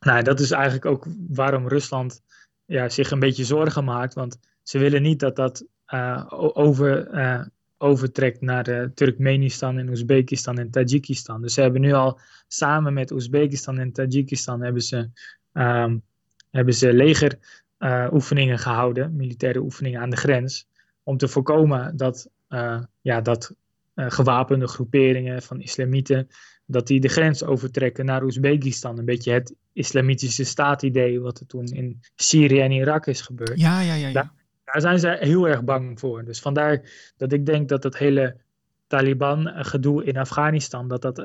nou, 0.00 0.22
dat 0.22 0.40
is 0.40 0.50
eigenlijk 0.50 0.86
ook 0.86 1.06
waarom 1.28 1.68
Rusland 1.68 2.22
ja, 2.64 2.88
zich 2.88 3.10
een 3.10 3.18
beetje 3.18 3.44
zorgen 3.44 3.84
maakt. 3.84 4.14
Want 4.14 4.38
ze 4.62 4.78
willen 4.78 5.02
niet 5.02 5.20
dat 5.20 5.36
dat 5.36 5.64
uh, 5.88 6.24
over, 6.54 7.14
uh, 7.14 7.44
overtrekt 7.82 8.40
naar 8.40 8.68
uh, 8.68 8.84
Turkmenistan 8.94 9.78
en 9.78 9.88
Oezbekistan 9.88 10.58
en 10.58 10.70
Tajikistan. 10.70 11.42
Dus 11.42 11.54
ze 11.54 11.60
hebben 11.60 11.80
nu 11.80 11.92
al 11.92 12.20
samen 12.48 12.92
met 12.92 13.10
Oezbekistan 13.10 13.78
en 13.78 13.92
Tajikistan 13.92 14.62
hebben 14.62 14.82
ze, 14.82 15.08
um, 15.52 16.02
hebben 16.50 16.74
ze 16.74 16.92
legeroefeningen 16.92 18.58
gehouden, 18.58 19.16
militaire 19.16 19.60
oefeningen 19.60 20.00
aan 20.00 20.10
de 20.10 20.16
grens. 20.16 20.66
Om 21.02 21.16
te 21.16 21.28
voorkomen 21.28 21.96
dat, 21.96 22.30
ja, 23.00 23.20
dat 23.20 23.54
gewapende 23.94 24.66
groeperingen 24.66 25.42
van 25.42 25.60
islamieten 25.60 26.28
dat 26.66 26.86
die 26.86 27.00
de 27.00 27.08
grens 27.08 27.44
overtrekken 27.44 28.04
naar 28.04 28.22
Oezbekistan. 28.22 28.98
Een 28.98 29.04
beetje 29.04 29.32
het 29.32 29.54
islamitische 29.72 30.44
staatidee 30.44 31.20
wat 31.20 31.40
er 31.40 31.46
toen 31.46 31.66
in 31.66 32.00
Syrië 32.14 32.60
en 32.60 32.70
Irak 32.70 33.06
is 33.06 33.20
gebeurd. 33.20 33.60
Ja, 33.60 33.80
ja, 33.80 33.94
ja. 33.94 34.06
ja. 34.06 34.12
Daar, 34.12 34.32
daar, 34.72 34.80
zijn 34.80 34.98
ze 34.98 35.16
heel 35.20 35.48
erg 35.48 35.64
bang 35.64 36.00
voor. 36.00 36.24
Dus 36.24 36.40
vandaar 36.40 36.82
dat 37.16 37.32
ik 37.32 37.46
denk 37.46 37.68
dat 37.68 37.82
het 37.82 37.98
hele 37.98 38.36
Taliban-gedoe 38.86 40.04
in 40.04 40.16
Afghanistan, 40.16 40.88
dat 40.88 41.02
dat 41.02 41.18
uh, 41.18 41.24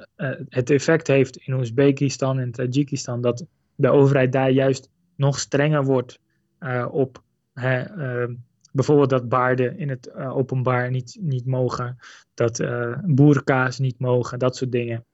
het 0.50 0.70
effect 0.70 1.08
heeft 1.08 1.38
in 1.38 1.54
Oezbekistan 1.54 2.40
en 2.40 2.52
Tajikistan, 2.52 3.22
dat 3.22 3.46
de 3.76 3.90
overheid 3.90 4.32
daar 4.32 4.50
juist 4.50 4.90
nog 5.16 5.40
strenger 5.40 5.84
wordt 5.84 6.20
uh, 6.60 6.88
op 6.92 7.24
hè, 7.54 7.98
uh, 7.98 8.36
bijvoorbeeld 8.72 9.10
dat 9.10 9.30
baarden 9.30 9.78
in 9.78 9.90
het 9.90 10.10
uh, 10.16 10.38
openbaar 10.38 10.92
niet, 10.92 11.18
niet 11.22 11.46
mogen, 11.46 11.98
dat 12.34 12.66
boerka's 13.06 13.80
niet 13.80 14.00
mogen, 14.00 14.40
dat 14.40 14.56
soort 14.56 14.72
dingen. 14.72 15.06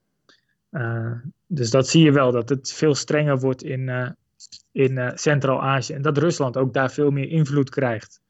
Dus 1.46 1.70
dat 1.70 1.88
zie 1.88 2.04
je 2.04 2.12
wel, 2.12 2.32
dat 2.32 2.48
het 2.48 2.72
veel 2.72 2.94
strenger 2.94 3.38
wordt 3.38 3.62
in, 3.62 4.14
in 4.72 5.12
Centraal-Azië. 5.14 5.92
En 5.92 6.02
dat 6.02 6.18
Rusland 6.18 6.56
ook 6.56 6.72
daar 6.72 6.90
veel 6.90 7.10
meer 7.10 7.28
invloed 7.28 7.70
krijgt. 7.70 8.20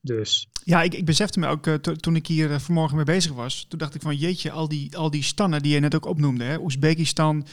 Dus. 0.00 0.48
Ja, 0.64 0.82
ik, 0.82 0.94
ik 0.94 1.04
besefte 1.04 1.38
me 1.38 1.46
ook 1.46 1.66
to, 1.66 1.94
toen 1.94 2.16
ik 2.16 2.26
hier 2.26 2.60
vanmorgen 2.60 2.96
mee 2.96 3.04
bezig 3.04 3.32
was. 3.32 3.66
Toen 3.68 3.78
dacht 3.78 3.94
ik 3.94 4.02
van 4.02 4.16
jeetje, 4.16 4.50
al 4.50 4.68
die, 4.68 4.96
al 4.96 5.10
die 5.10 5.22
stannen 5.22 5.62
die 5.62 5.74
je 5.74 5.80
net 5.80 5.94
ook 5.94 6.06
opnoemde. 6.06 6.44
Hè? 6.44 6.58
Oezbekistan, 6.58 7.46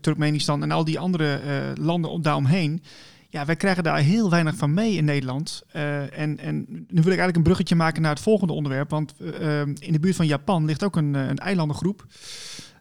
Turkmenistan 0.00 0.62
en 0.62 0.70
al 0.70 0.84
die 0.84 0.98
andere 0.98 1.40
landen 1.80 2.22
daaromheen. 2.22 2.82
Ja, 3.28 3.44
wij 3.44 3.56
krijgen 3.56 3.82
daar 3.82 3.98
heel 3.98 4.30
weinig 4.30 4.56
van 4.56 4.74
mee 4.74 4.94
in 4.94 5.04
Nederland. 5.04 5.62
En, 5.72 6.38
en 6.38 6.56
nu 6.68 6.86
wil 6.86 6.98
ik 6.98 7.06
eigenlijk 7.06 7.36
een 7.36 7.42
bruggetje 7.42 7.74
maken 7.74 8.02
naar 8.02 8.10
het 8.10 8.20
volgende 8.20 8.52
onderwerp. 8.52 8.90
Want 8.90 9.14
in 9.78 9.92
de 9.92 10.00
buurt 10.00 10.16
van 10.16 10.26
Japan 10.26 10.64
ligt 10.64 10.84
ook 10.84 10.96
een, 10.96 11.14
een 11.14 11.38
eilandengroep. 11.38 12.04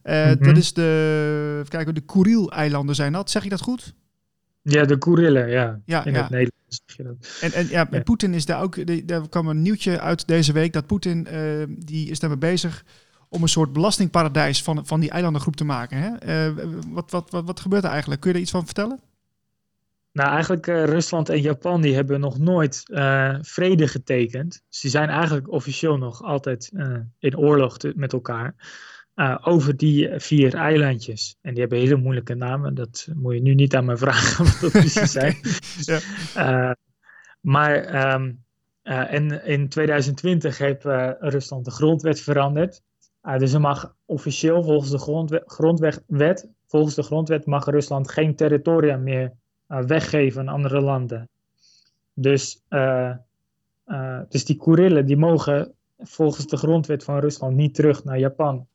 Mm 0.03 0.13
-hmm. 0.13 0.37
Dat 0.43 0.57
is 0.57 0.73
de, 0.73 1.53
even 1.57 1.69
kijken, 1.69 1.95
de 1.95 2.05
Kuril-eilanden 2.05 2.95
zijn 2.95 3.11
dat. 3.11 3.29
Zeg 3.31 3.43
je 3.43 3.49
dat 3.49 3.61
goed? 3.61 3.93
Ja, 4.67 4.85
de 4.85 4.97
Kurillen, 4.97 5.49
ja. 5.49 5.79
ja 5.85 6.05
in 6.05 6.13
ja. 6.13 6.21
het 6.21 6.29
Nederlands. 6.29 6.83
En, 7.41 7.51
en 7.53 7.67
ja, 7.69 7.87
ja. 7.91 8.01
Poetin 8.01 8.33
is 8.33 8.45
daar 8.45 8.61
ook, 8.61 9.07
daar 9.07 9.29
kwam 9.29 9.47
een 9.47 9.61
nieuwtje 9.61 9.99
uit 9.99 10.27
deze 10.27 10.53
week, 10.53 10.73
dat 10.73 10.87
Poetin, 10.87 11.27
die 11.79 12.09
is 12.09 12.19
daarmee 12.19 12.39
bezig 12.39 12.83
om 13.29 13.41
een 13.41 13.49
soort 13.49 13.73
belastingparadijs 13.73 14.63
van, 14.63 14.85
van 14.85 14.99
die 14.99 15.09
eilandengroep 15.09 15.55
te 15.55 15.65
maken. 15.65 15.97
Hè? 15.97 16.53
wat, 16.89 17.11
wat, 17.11 17.31
wat, 17.31 17.45
wat 17.45 17.59
gebeurt 17.59 17.83
er 17.83 17.89
eigenlijk? 17.89 18.21
Kun 18.21 18.29
je 18.29 18.35
er 18.35 18.41
iets 18.41 18.51
van 18.51 18.65
vertellen? 18.65 18.99
Nou, 20.15 20.29
eigenlijk 20.29 20.67
uh, 20.67 20.83
Rusland 20.83 21.29
en 21.29 21.41
Japan 21.41 21.81
die 21.81 21.95
hebben 21.95 22.19
nog 22.19 22.39
nooit 22.39 22.83
uh, 22.87 23.35
vrede 23.41 23.87
getekend. 23.87 24.63
Die 24.81 24.89
zijn 24.89 25.09
eigenlijk 25.09 25.51
officieel 25.51 25.97
nog 25.97 26.23
altijd 26.23 26.71
uh, 26.73 26.97
in 27.19 27.37
oorlog 27.37 27.77
te, 27.77 27.93
met 27.95 28.13
elkaar. 28.13 28.55
Over 29.41 29.77
die 29.77 30.09
vier 30.19 30.53
eilandjes. 30.53 31.37
En 31.41 31.51
die 31.51 31.59
hebben 31.59 31.79
hele 31.79 31.95
moeilijke 31.95 32.33
namen. 32.33 32.73
Dat 32.73 33.07
moet 33.15 33.33
je 33.33 33.41
nu 33.41 33.53
niet 33.53 33.75
aan 33.75 33.85
me 33.85 33.97
vragen 33.97 34.45
wat 34.45 34.57
dat 34.61 34.71
precies 34.71 35.11
zijn. 35.11 35.37
ja. 36.33 36.75
maar 37.41 38.11
um, 38.13 38.43
en 38.83 39.45
in 39.45 39.69
2020 39.69 40.57
heeft 40.57 40.83
Rusland 41.19 41.65
de 41.65 41.71
grondwet 41.71 42.21
veranderd. 42.21 42.81
dus 43.37 43.53
er 43.53 43.61
mag 43.61 43.95
officieel 44.05 44.63
volgens 44.63 44.91
de 44.91 44.97
grondwet, 44.97 45.43
grondwet, 45.45 46.47
volgens 46.67 46.95
de 46.95 47.03
grondwet 47.03 47.45
mag 47.45 47.65
Rusland 47.65 48.11
geen 48.11 48.35
territorium 48.35 49.03
meer 49.03 49.31
weggeven 49.67 50.41
aan 50.41 50.53
andere 50.55 50.81
landen. 50.81 51.29
Dus, 52.13 52.61
dus 54.29 54.45
die 54.45 54.57
Kurillen 54.57 55.05
die 55.05 55.17
mogen 55.17 55.73
volgens 55.97 56.47
de 56.47 56.57
grondwet 56.57 57.03
van 57.03 57.19
Rusland 57.19 57.55
niet 57.55 57.75
terug 57.75 58.03
naar 58.03 58.19
Japan. 58.19 58.67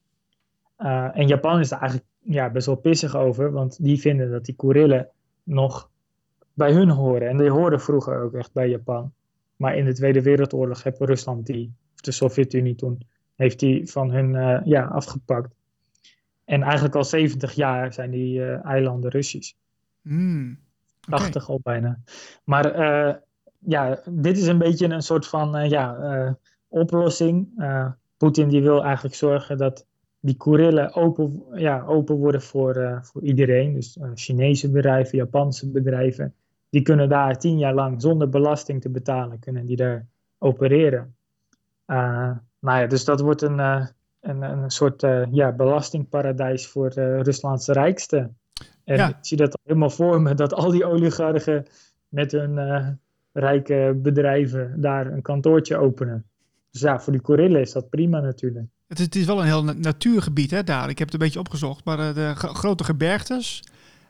En 1.12 1.26
Japan 1.26 1.60
is 1.60 1.68
daar 1.68 1.80
eigenlijk 1.80 2.10
ja, 2.20 2.50
best 2.50 2.66
wel 2.66 2.76
pissig 2.76 3.16
over, 3.16 3.52
want 3.52 3.84
die 3.84 4.00
vinden 4.00 4.30
dat 4.30 4.44
die 4.44 4.54
Kurillen 4.54 5.08
nog 5.42 5.90
bij 6.54 6.72
hun 6.72 6.90
horen. 6.90 7.28
En 7.28 7.36
die 7.36 7.50
hoorden 7.50 7.80
vroeger 7.80 8.22
ook 8.22 8.34
echt 8.34 8.52
bij 8.52 8.68
Japan. 8.68 9.12
Maar 9.56 9.76
in 9.76 9.84
de 9.84 9.92
Tweede 9.92 10.22
Wereldoorlog 10.22 10.82
heeft 10.82 11.00
Rusland 11.00 11.46
die, 11.46 11.74
of 11.94 12.00
de 12.00 12.12
Sovjet-Unie 12.12 12.74
toen, 12.74 13.06
heeft 13.34 13.58
die 13.58 13.90
van 13.90 14.10
hun 14.10 14.60
ja, 14.64 14.84
afgepakt. 14.84 15.54
En 16.44 16.62
eigenlijk 16.62 16.94
al 16.94 17.04
70 17.04 17.52
jaar 17.52 17.92
zijn 17.92 18.10
die 18.10 18.44
eilanden 18.44 19.10
Russisch. 19.10 19.52
Mm. 20.02 20.58
80 21.00 21.48
al 21.48 21.60
bijna. 21.62 21.98
Maar 22.44 22.78
uh, 22.78 23.14
ja, 23.58 24.00
dit 24.10 24.38
is 24.38 24.46
een 24.46 24.58
beetje 24.58 24.88
een 24.88 25.02
soort 25.02 25.26
van 25.26 25.68
ja, 25.68 26.36
oplossing. 26.68 27.48
Poetin 28.16 28.48
die 28.48 28.62
wil 28.62 28.84
eigenlijk 28.84 29.14
zorgen 29.14 29.58
dat 29.58 29.86
die 30.20 30.36
Kurillen 30.36 30.94
open, 30.94 31.42
ja, 31.54 31.84
open 31.86 32.16
worden 32.16 32.42
voor, 32.42 32.98
voor 33.02 33.22
iedereen. 33.22 33.74
Dus 33.74 33.98
Chinese 34.14 34.70
bedrijven, 34.70 35.18
Japanse 35.18 35.70
bedrijven. 35.70 36.34
Die 36.70 36.82
kunnen 36.82 37.08
daar 37.08 37.38
tien 37.38 37.58
jaar 37.58 37.74
lang 37.74 38.02
zonder 38.02 38.28
belasting 38.28 38.80
te 38.80 38.88
betalen, 38.88 39.38
kunnen 39.38 39.66
die 39.66 39.76
daar 39.76 40.06
opereren. 40.38 41.14
nou 41.86 42.80
ja, 42.80 42.86
dus 42.86 43.04
dat 43.04 43.20
wordt 43.20 43.42
een, 43.42 43.58
een, 44.20 44.42
een 44.42 44.70
soort 44.70 45.02
uh, 45.02 45.26
ja, 45.30 45.52
belastingparadijs 45.52 46.66
voor 46.66 46.92
Ruslandse 47.22 47.72
rijkste. 47.72 48.30
En 48.84 48.96
Ja. 48.96 49.08
ik 49.08 49.16
zie 49.20 49.36
dat 49.36 49.58
helemaal 49.62 49.90
voor 49.90 50.20
me, 50.22 50.34
dat 50.34 50.54
al 50.54 50.70
die 50.70 50.84
oligarchen 50.84 51.66
met 52.08 52.32
hun 52.32 52.58
eh, 52.58 52.88
rijke 53.32 53.98
bedrijven 54.02 54.80
daar 54.80 55.06
een 55.06 55.22
kantoortje 55.22 55.76
openen. 55.76 56.24
Dus 56.70 56.80
ja, 56.80 57.00
voor 57.00 57.12
die 57.12 57.22
Korillen 57.22 57.60
is 57.60 57.72
dat 57.72 57.88
prima 57.88 58.20
natuurlijk. 58.20 58.66
Het 58.90 58.98
is, 58.98 59.04
het 59.04 59.14
is 59.16 59.24
wel 59.24 59.38
een 59.40 59.46
heel 59.46 59.64
na- 59.64 59.72
natuurgebied 59.72 60.50
hè, 60.50 60.64
daar. 60.64 60.88
Ik 60.88 60.98
heb 60.98 61.06
het 61.08 61.12
een 61.12 61.24
beetje 61.26 61.38
opgezocht. 61.38 61.84
Maar 61.84 61.98
eh, 61.98 62.14
de 62.14 62.32
gro- 62.34 62.52
grote 62.52 62.84
gebergtes. 62.84 63.62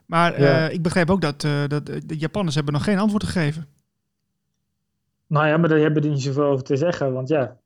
Maar 0.05 0.41
Ja. 0.41 0.67
eh, 0.67 0.73
ik 0.73 0.81
begrijp 0.81 1.09
ook 1.09 1.21
dat, 1.21 1.43
eh, 1.43 1.67
dat 1.67 1.85
de 1.85 2.03
Japanners 2.17 2.55
hebben 2.55 2.73
nog 2.73 2.83
geen 2.83 2.97
antwoord 2.97 3.23
gegeven. 3.23 3.65
Nou 5.27 5.47
ja, 5.47 5.57
maar 5.57 5.69
daar 5.69 5.79
hebben 5.79 6.01
die 6.01 6.11
niet 6.11 6.21
zoveel 6.21 6.43
over 6.43 6.63
te 6.65 6.75
zeggen, 6.75 7.13
want 7.13 7.27
ja, 7.27 7.57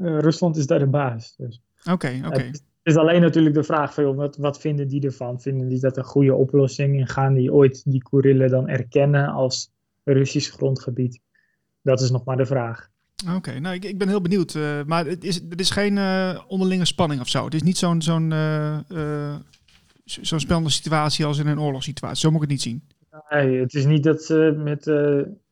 Rusland 0.00 0.56
is 0.56 0.66
daar 0.66 0.78
de 0.78 0.86
baas. 0.86 1.34
Dus. 1.36 1.60
Oké, 1.90 2.20
oké. 2.26 2.42
Het 2.42 2.62
is 2.82 2.96
alleen 2.96 3.20
natuurlijk 3.20 3.54
de 3.54 3.62
vraag 3.64 3.94
van, 3.94 4.04
joh, 4.04 4.16
wat, 4.16 4.36
wat 4.36 4.60
vinden 4.60 4.88
die 4.88 5.02
ervan? 5.04 5.40
Vinden 5.40 5.68
die 5.68 5.80
dat 5.80 5.96
een 5.96 6.04
goede 6.04 6.34
oplossing? 6.34 7.00
En 7.00 7.06
gaan 7.06 7.34
die 7.34 7.52
ooit 7.52 7.82
die 7.90 8.02
Korillen 8.02 8.50
dan 8.50 8.68
erkennen 8.68 9.28
als 9.28 9.70
Russisch 10.04 10.52
grondgebied? 10.52 11.20
Dat 11.82 12.00
is 12.00 12.10
nog 12.10 12.24
maar 12.24 12.36
de 12.36 12.46
vraag. 12.46 12.88
Oké, 13.36 13.58
nou 13.58 13.74
ik, 13.74 13.84
ik 13.84 13.98
ben 13.98 14.08
heel 14.08 14.20
benieuwd. 14.20 14.54
eh, 14.54 14.84
maar 14.86 15.06
het 15.06 15.24
is, 15.24 15.34
het 15.34 15.60
is 15.60 15.70
geen 15.70 15.98
eh, 15.98 16.40
onderlinge 16.48 16.84
spanning 16.84 17.20
of 17.20 17.28
zo. 17.28 17.44
Het 17.44 17.54
is 17.54 17.62
niet 17.62 17.78
zo'n 17.78 18.02
zo'n 18.02 18.32
eh, 18.32 19.36
zo- 20.04 20.22
zo'n 20.24 20.40
spannende 20.40 20.70
situatie 20.70 21.24
als 21.24 21.38
in 21.38 21.46
een 21.46 21.60
oorlogssituatie. 21.60 22.18
Zo 22.18 22.28
moet 22.30 22.42
ik 22.42 22.42
het 22.42 22.50
niet 22.50 22.62
zien. 22.62 22.82
Nee, 23.30 23.60
het 23.60 23.74
is 23.74 23.84
niet 23.86 24.02
dat 24.02 24.22
ze 24.22 24.54
met, 24.56 24.86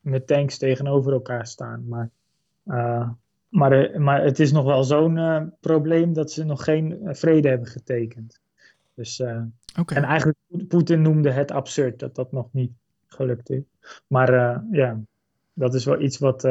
met 0.00 0.26
tanks 0.26 0.58
tegenover 0.58 1.12
elkaar 1.12 1.46
staan. 1.46 1.84
Maar, 1.88 2.10
maar, 3.48 4.00
maar 4.00 4.22
het 4.24 4.38
is 4.40 4.52
nog 4.52 4.64
wel 4.64 4.84
zo'n 4.84 5.52
probleem 5.60 6.12
dat 6.12 6.32
ze 6.32 6.44
nog 6.44 6.64
geen 6.64 6.98
vrede 7.04 7.48
hebben 7.48 7.68
getekend. 7.68 8.40
Dus, 8.94 9.22
Oké, 9.78 9.94
En 9.94 10.02
eigenlijk, 10.04 10.38
Poetin 10.68 11.02
noemde 11.02 11.30
het 11.30 11.50
absurd 11.50 11.98
dat 11.98 12.14
dat 12.14 12.32
nog 12.32 12.48
niet 12.52 12.72
gelukt 13.06 13.50
is. 13.50 13.62
Maar 14.06 14.62
ja, 14.70 15.00
dat 15.52 15.74
is 15.74 15.84
wel 15.84 16.00
iets 16.00 16.18
wat, 16.18 16.48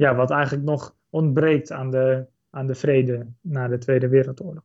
ja, 0.00 0.14
wat 0.14 0.30
eigenlijk 0.30 0.64
nog 0.64 0.94
ontbreekt 1.10 1.72
aan 1.72 1.90
de, 1.90 2.26
aan 2.50 2.66
de 2.66 2.74
vrede 2.74 3.26
na 3.40 3.68
de 3.68 3.78
Tweede 3.78 4.08
Wereldoorlog. 4.08 4.62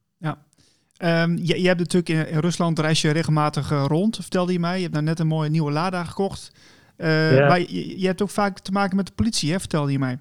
Ehm, 0.98 1.36
je, 1.42 1.62
je 1.62 1.68
hebt 1.68 1.80
natuurlijk 1.80 2.10
in, 2.10 2.34
in 2.36 2.40
Rusland 2.40 2.80
reis 2.80 3.02
je 3.02 3.12
regelmatig 3.12 3.72
eh, 3.72 3.86
rond, 3.88 4.16
vertelde 4.16 4.54
je 4.54 4.60
mij. 4.60 4.76
Je 4.76 4.82
hebt 4.82 4.94
nou 4.94 5.06
net 5.06 5.20
een 5.20 5.28
mooie 5.28 5.50
nieuwe 5.50 5.72
Lada 5.72 6.04
gekocht. 6.04 6.52
Eh, 6.98 7.36
Ja. 7.36 7.48
Maar 7.48 7.60
je, 7.60 8.00
je 8.00 8.06
hebt 8.08 8.22
ook 8.22 8.30
vaak 8.30 8.60
te 8.60 8.72
maken 8.72 8.96
met 8.96 9.08
de 9.08 9.14
politie, 9.14 9.52
hè, 9.52 9.60
vertelde 9.60 9.92
je 9.92 10.00
mij. 10.00 10.20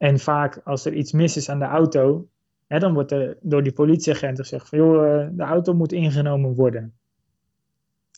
en 0.00 0.18
vaak 0.18 0.60
als 0.64 0.84
er 0.84 0.92
iets 0.92 1.12
mis 1.12 1.36
is 1.36 1.48
aan 1.48 1.58
de 1.58 1.64
auto, 1.64 2.28
hè, 2.66 2.78
dan 2.78 2.94
wordt 2.94 3.12
er 3.12 3.36
door 3.40 3.62
die 3.62 3.72
politieagent 3.72 4.38
gezegd 4.38 4.68
van 4.68 4.78
joh, 4.78 5.22
eh, 5.22 5.28
de 5.32 5.42
auto 5.42 5.74
moet 5.74 5.92
ingenomen 5.92 6.54
worden. 6.54 6.94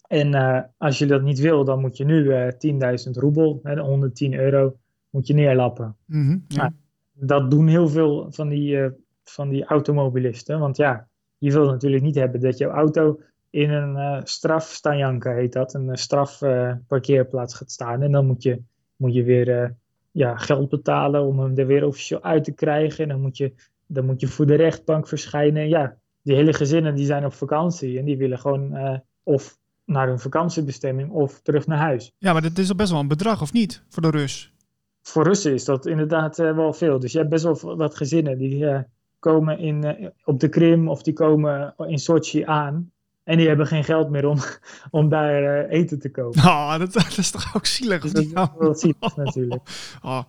En 0.06 0.34
eh, 0.34 0.62
als 0.76 0.98
je 0.98 1.06
dat 1.06 1.22
niet 1.22 1.38
wil, 1.38 1.64
dan 1.64 1.80
moet 1.80 1.96
je 1.96 2.04
nu 2.04 2.32
eh 2.32 2.48
10.000 2.48 3.16
roebel, 3.16 3.60
hè, 3.62 3.80
110 3.80 4.34
euro, 4.34 4.76
moet 5.10 5.26
je 5.26 5.34
neerlappen 5.34 5.96
Mhm, 6.06 6.38
ja. 6.48 6.72
Dat 7.12 7.50
doen 7.50 7.66
heel 7.66 7.88
veel 7.88 8.26
van 8.32 8.48
die, 8.48 8.82
eh, 8.82 8.90
van 9.24 9.48
die 9.48 9.64
automobilisten. 9.64 10.58
Want 10.58 10.76
ja, 10.76 11.08
je 11.38 11.52
wil 11.52 11.66
natuurlijk 11.66 12.02
niet 12.02 12.14
hebben 12.14 12.40
dat 12.40 12.58
jouw 12.58 12.70
auto 12.70 13.20
in 13.50 13.70
een 13.70 13.96
eh 13.96 14.20
strafstajanka 14.24 15.34
heet 15.34 15.52
dat, 15.52 15.74
een 15.74 15.96
strafparkeerplaats 15.96 17.54
gaat 17.54 17.70
staan. 17.70 18.02
En 18.02 18.12
dan 18.12 18.26
moet 18.26 18.42
je, 18.42 18.62
moet 18.96 19.14
je 19.14 19.22
weer 19.22 19.62
eh, 19.62 19.70
ja, 20.12 20.36
geld 20.36 20.68
betalen 20.68 21.22
om 21.22 21.38
hem 21.38 21.58
er 21.58 21.66
weer 21.66 21.86
officieel 21.86 22.22
uit 22.22 22.44
te 22.44 22.52
krijgen. 22.52 23.02
En 23.02 23.08
dan 23.08 23.20
moet 23.20 23.36
je, 23.36 23.52
dan 23.86 24.04
moet 24.06 24.20
je 24.20 24.28
voor 24.28 24.46
de 24.46 24.54
rechtbank 24.54 25.08
verschijnen. 25.08 25.68
Ja, 25.68 25.96
die 26.22 26.34
hele 26.34 26.52
gezinnen 26.52 26.94
die 26.94 27.06
zijn 27.06 27.24
op 27.24 27.32
vakantie 27.32 27.98
en 27.98 28.04
die 28.04 28.16
willen 28.16 28.38
gewoon 28.38 28.74
eh, 28.74 28.98
of 29.22 29.58
naar 29.84 30.08
hun 30.08 30.18
vakantiebestemming 30.18 31.10
of 31.10 31.40
terug 31.40 31.66
naar 31.66 31.78
huis. 31.78 32.12
ja, 32.18 32.32
maar 32.32 32.42
dat 32.42 32.58
is 32.58 32.68
al 32.68 32.74
best 32.74 32.90
wel 32.90 33.00
een 33.00 33.08
bedrag, 33.08 33.42
of 33.42 33.52
niet? 33.52 33.84
Voor 33.88 34.02
de 34.02 34.10
Rus. 34.10 34.54
voor 35.02 35.24
Russen 35.24 35.52
is 35.52 35.64
dat 35.64 35.86
inderdaad 35.86 36.38
eh, 36.38 36.56
wel 36.56 36.72
veel. 36.72 36.98
Dus 36.98 37.12
je 37.12 37.18
hebt 37.18 37.30
best 37.30 37.44
wel 37.44 37.76
wat 37.76 37.96
gezinnen 37.96 38.38
die 38.38 38.66
eh, 38.66 38.80
komen 39.18 39.58
in, 39.58 40.12
op 40.24 40.40
de 40.40 40.48
Krim 40.48 40.88
of 40.88 41.02
die 41.02 41.12
komen 41.12 41.74
in 41.76 41.98
Sochi 41.98 42.42
aan. 42.44 42.92
En 43.24 43.36
die 43.36 43.48
hebben 43.48 43.66
geen 43.66 43.84
geld 43.84 44.10
meer 44.10 44.26
om, 44.26 44.38
om 44.90 45.08
daar 45.08 45.64
eh, 45.64 45.78
eten 45.78 45.98
te 45.98 46.10
kopen. 46.10 46.40
Oh, 46.40 46.78
dat, 46.78 46.92
dat 47.02 47.18
is 47.18 47.30
toch 47.30 47.56
ook 47.56 47.66
zielig? 47.66 48.02
Dus 48.02 48.12
dat 48.12 48.24
is 48.24 48.32
wel 48.58 48.74
zielig 48.74 49.16
natuurlijk. 49.24 49.62
Oh, 50.02 50.22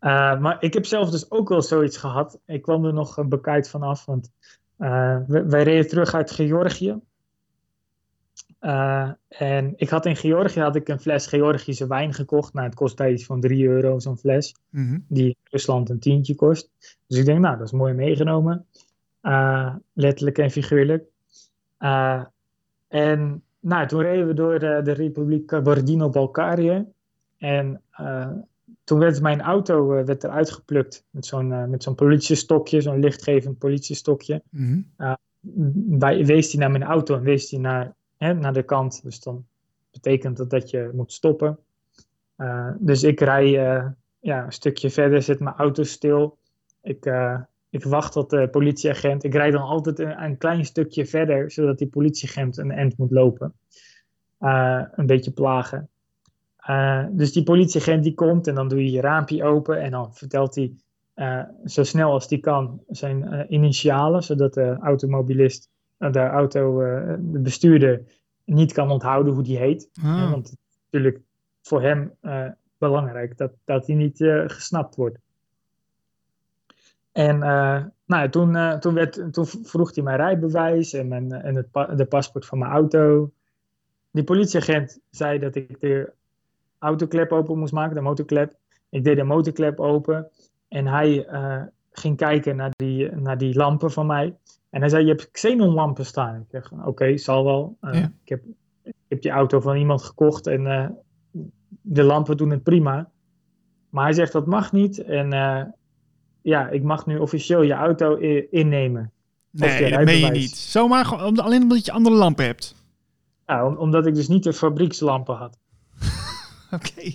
Uh, 0.00 0.38
maar 0.40 0.56
ik 0.60 0.74
heb 0.74 0.86
zelf 0.86 1.10
dus 1.10 1.30
ook 1.30 1.48
wel 1.48 1.62
zoiets 1.62 1.96
gehad. 1.96 2.38
Ik 2.46 2.62
kwam 2.62 2.84
er 2.84 2.92
nog 2.92 3.18
uh, 3.18 3.26
bekijkt 3.26 3.68
vanaf, 3.68 4.04
want 4.04 4.30
uh, 4.78 5.18
wij, 5.26 5.46
wij 5.46 5.62
reden 5.62 5.88
terug 5.88 6.14
uit 6.14 6.30
Georgië. 6.30 7.00
En 9.28 9.72
ik 9.76 9.88
had 9.88 10.06
in 10.06 10.16
Georgië 10.16 10.60
had 10.60 10.76
ik 10.76 10.88
een 10.88 11.00
fles 11.00 11.26
Georgische 11.26 11.86
wijn 11.86 12.14
gekocht. 12.14 12.52
Nou, 12.52 12.66
het 12.66 12.74
kostte 12.74 13.10
iets 13.10 13.24
van 13.24 13.40
3 13.40 13.66
euro 13.66 13.98
zo'n 13.98 14.18
fles. 14.18 14.54
mhm. 14.70 14.98
Die 15.08 15.26
in 15.26 15.36
Rusland 15.50 15.90
een 15.90 15.98
tientje 15.98 16.34
kost. 16.34 16.70
Dus 17.06 17.18
ik 17.18 17.24
denk, 17.24 17.40
nou, 17.40 17.56
dat 17.56 17.66
is 17.66 17.72
mooi 17.72 17.94
meegenomen. 17.94 18.66
Letterlijk 19.92 20.38
en 20.38 20.50
figuurlijk. 20.50 21.04
Uh, 21.78 22.24
en 22.88 23.42
nou, 23.60 23.86
toen 23.86 24.00
reden 24.00 24.26
we 24.26 24.34
door 24.34 24.58
de, 24.58 24.80
de 24.84 24.92
Republiek 24.92 25.46
Kabardino-Balkarië. 25.46 26.86
En 27.38 27.82
uh, 28.00 28.30
toen 28.84 28.98
werd 28.98 29.20
mijn 29.20 29.40
auto 29.40 29.98
uh, 29.98 30.04
werd 30.04 30.24
eruit 30.24 30.50
geplukt 30.50 31.04
met 31.10 31.26
zo'n 31.26 31.70
met 31.70 31.82
zo'n 31.82 31.94
politiestokje, 31.94 32.80
zo'n 32.80 33.00
lichtgevend 33.00 33.58
politiestokje. 33.58 34.42
Mm 34.50 34.86
-hmm. 34.96 35.98
wees 36.24 36.52
hij 36.52 36.60
naar 36.60 36.70
mijn 36.70 36.82
auto 36.82 37.14
en 37.14 37.22
wees 37.22 37.50
hij 37.50 37.60
naar, 37.60 37.94
hè, 38.16 38.34
naar 38.34 38.52
de 38.52 38.62
kant. 38.62 39.02
Dus 39.02 39.20
dan 39.20 39.46
betekent 39.90 40.36
dat 40.36 40.50
dat 40.50 40.70
je 40.70 40.90
moet 40.92 41.12
stoppen. 41.12 41.58
Dus 42.78 43.02
ik 43.02 43.20
rij 43.20 43.50
ja, 44.20 44.44
een 44.44 44.52
stukje 44.52 44.90
verder, 44.90 45.22
zet 45.22 45.40
mijn 45.40 45.56
auto 45.56 45.82
stil. 45.82 46.38
Ik, 46.82 47.04
ik 47.76 47.84
wacht 47.84 48.12
tot 48.12 48.30
de 48.30 48.48
politieagent. 48.48 49.24
Ik 49.24 49.34
rijd 49.34 49.52
dan 49.52 49.62
altijd 49.62 49.98
een, 49.98 50.22
een, 50.22 50.36
klein 50.36 50.64
stukje 50.64 51.06
verder, 51.06 51.50
zodat 51.50 51.78
die 51.78 51.88
politieagent 51.88 52.56
een 52.56 52.70
end 52.70 52.98
moet 52.98 53.10
lopen. 53.10 53.52
een 54.38 55.06
beetje 55.06 55.32
plagen. 55.32 55.88
Uh, 56.70 57.04
dus 57.10 57.32
die 57.32 57.42
politieagent 57.42 58.02
die 58.02 58.14
komt 58.14 58.46
en 58.46 58.54
dan 58.54 58.68
doe 58.68 58.84
je 58.84 58.90
je 58.90 59.00
raampje 59.00 59.44
open 59.44 59.80
en 59.80 59.90
dan 59.90 60.14
vertelt 60.14 60.54
hij 60.54 60.72
uh, 61.16 61.42
zo 61.64 61.82
snel 61.82 62.10
als 62.10 62.28
hij 62.28 62.38
kan 62.38 62.80
zijn 62.88 63.46
initialen, 63.48 64.22
zodat 64.22 64.54
de 64.54 64.76
automobilist, 64.80 65.70
de 65.98 66.20
auto, 66.20 66.78
de 67.20 67.40
bestuurder 67.40 68.02
niet 68.44 68.72
kan 68.72 68.90
onthouden 68.90 69.32
hoe 69.32 69.42
die 69.42 69.58
heet. 69.58 69.90
Ah. 69.94 70.04
Ja, 70.04 70.30
want 70.30 70.50
het 70.50 70.58
is 70.58 70.78
natuurlijk 70.90 71.20
voor 71.62 71.82
hem 71.82 72.12
belangrijk 72.78 73.36
dat, 73.36 73.52
dat 73.64 73.86
hij 73.86 73.96
niet 73.96 74.16
gesnapt 74.46 74.94
wordt. 74.94 75.18
En 77.16 77.38
nou, 78.06 78.28
toen, 78.30 78.80
toen, 78.80 78.94
werd, 78.94 79.32
toen 79.32 79.46
vroeg 79.46 79.94
hij 79.94 80.04
mijn 80.04 80.16
rijbewijs 80.16 80.92
en, 80.92 81.08
mijn, 81.08 81.32
en 81.32 81.54
het 81.54 81.70
pa 81.70 81.86
de 81.86 82.04
paspoort 82.04 82.46
van 82.46 82.58
mijn 82.58 82.70
auto. 82.70 83.30
Die 84.10 84.24
politieagent 84.24 85.00
zei 85.10 85.38
dat 85.38 85.54
ik 85.54 85.82
er 85.82 86.14
autoklep 86.78 87.32
open 87.32 87.58
moest 87.58 87.72
maken, 87.72 87.94
de 87.94 88.00
motorklep. 88.00 88.54
Ik 88.88 89.04
deed 89.04 89.16
de 89.16 89.22
motorklep 89.22 89.80
open 89.80 90.30
en 90.68 90.86
hij 90.86 91.26
eh, 91.26 91.62
ging 91.90 92.16
kijken 92.16 92.56
naar 92.56 92.70
die, 92.76 93.10
naar 93.10 93.38
die 93.38 93.56
lampen 93.56 93.90
van 93.90 94.06
mij. 94.06 94.36
En 94.70 94.80
hij 94.80 94.88
zei, 94.88 95.04
je 95.04 95.10
hebt 95.10 95.30
xenonlampen 95.30 96.06
staan. 96.06 96.34
Ik 96.40 96.46
zeg, 96.50 96.72
oké, 96.84 97.16
zal 97.16 97.44
wel. 97.44 97.76
Ja. 97.80 97.92
ik, 97.92 98.28
heb, 98.28 98.42
ik 98.82 98.94
heb 99.08 99.22
die 99.22 99.30
auto 99.30 99.60
van 99.60 99.76
iemand 99.76 100.02
gekocht 100.02 100.46
en 100.46 100.66
eh, 100.66 100.88
de 101.80 102.02
lampen 102.02 102.36
doen 102.36 102.50
het 102.50 102.62
prima. 102.62 103.10
Maar 103.90 104.04
hij 104.04 104.12
zegt, 104.12 104.32
dat 104.32 104.46
mag 104.46 104.72
niet. 104.72 104.98
En 104.98 105.32
eh, 105.32 105.62
ja, 106.46 106.68
ik 106.68 106.82
mag 106.82 107.06
nu 107.06 107.18
officieel 107.18 107.62
je 107.62 107.72
auto 107.72 108.14
innemen. 108.50 109.12
Nee, 109.50 109.90
dat 109.90 110.04
meen 110.04 110.18
je 110.18 110.30
niet. 110.30 110.50
Zomaar 110.50 111.06
alleen 111.36 111.62
omdat 111.62 111.84
je 111.84 111.92
andere 111.92 112.16
lampen 112.16 112.44
hebt. 112.44 112.74
Ja, 113.46 113.66
om- 113.66 113.76
omdat 113.76 114.06
ik 114.06 114.14
dus 114.14 114.28
niet 114.28 114.42
de 114.44 114.52
fabriekslampen 114.52 115.34
had. 115.34 115.58
Oké. 116.76 117.14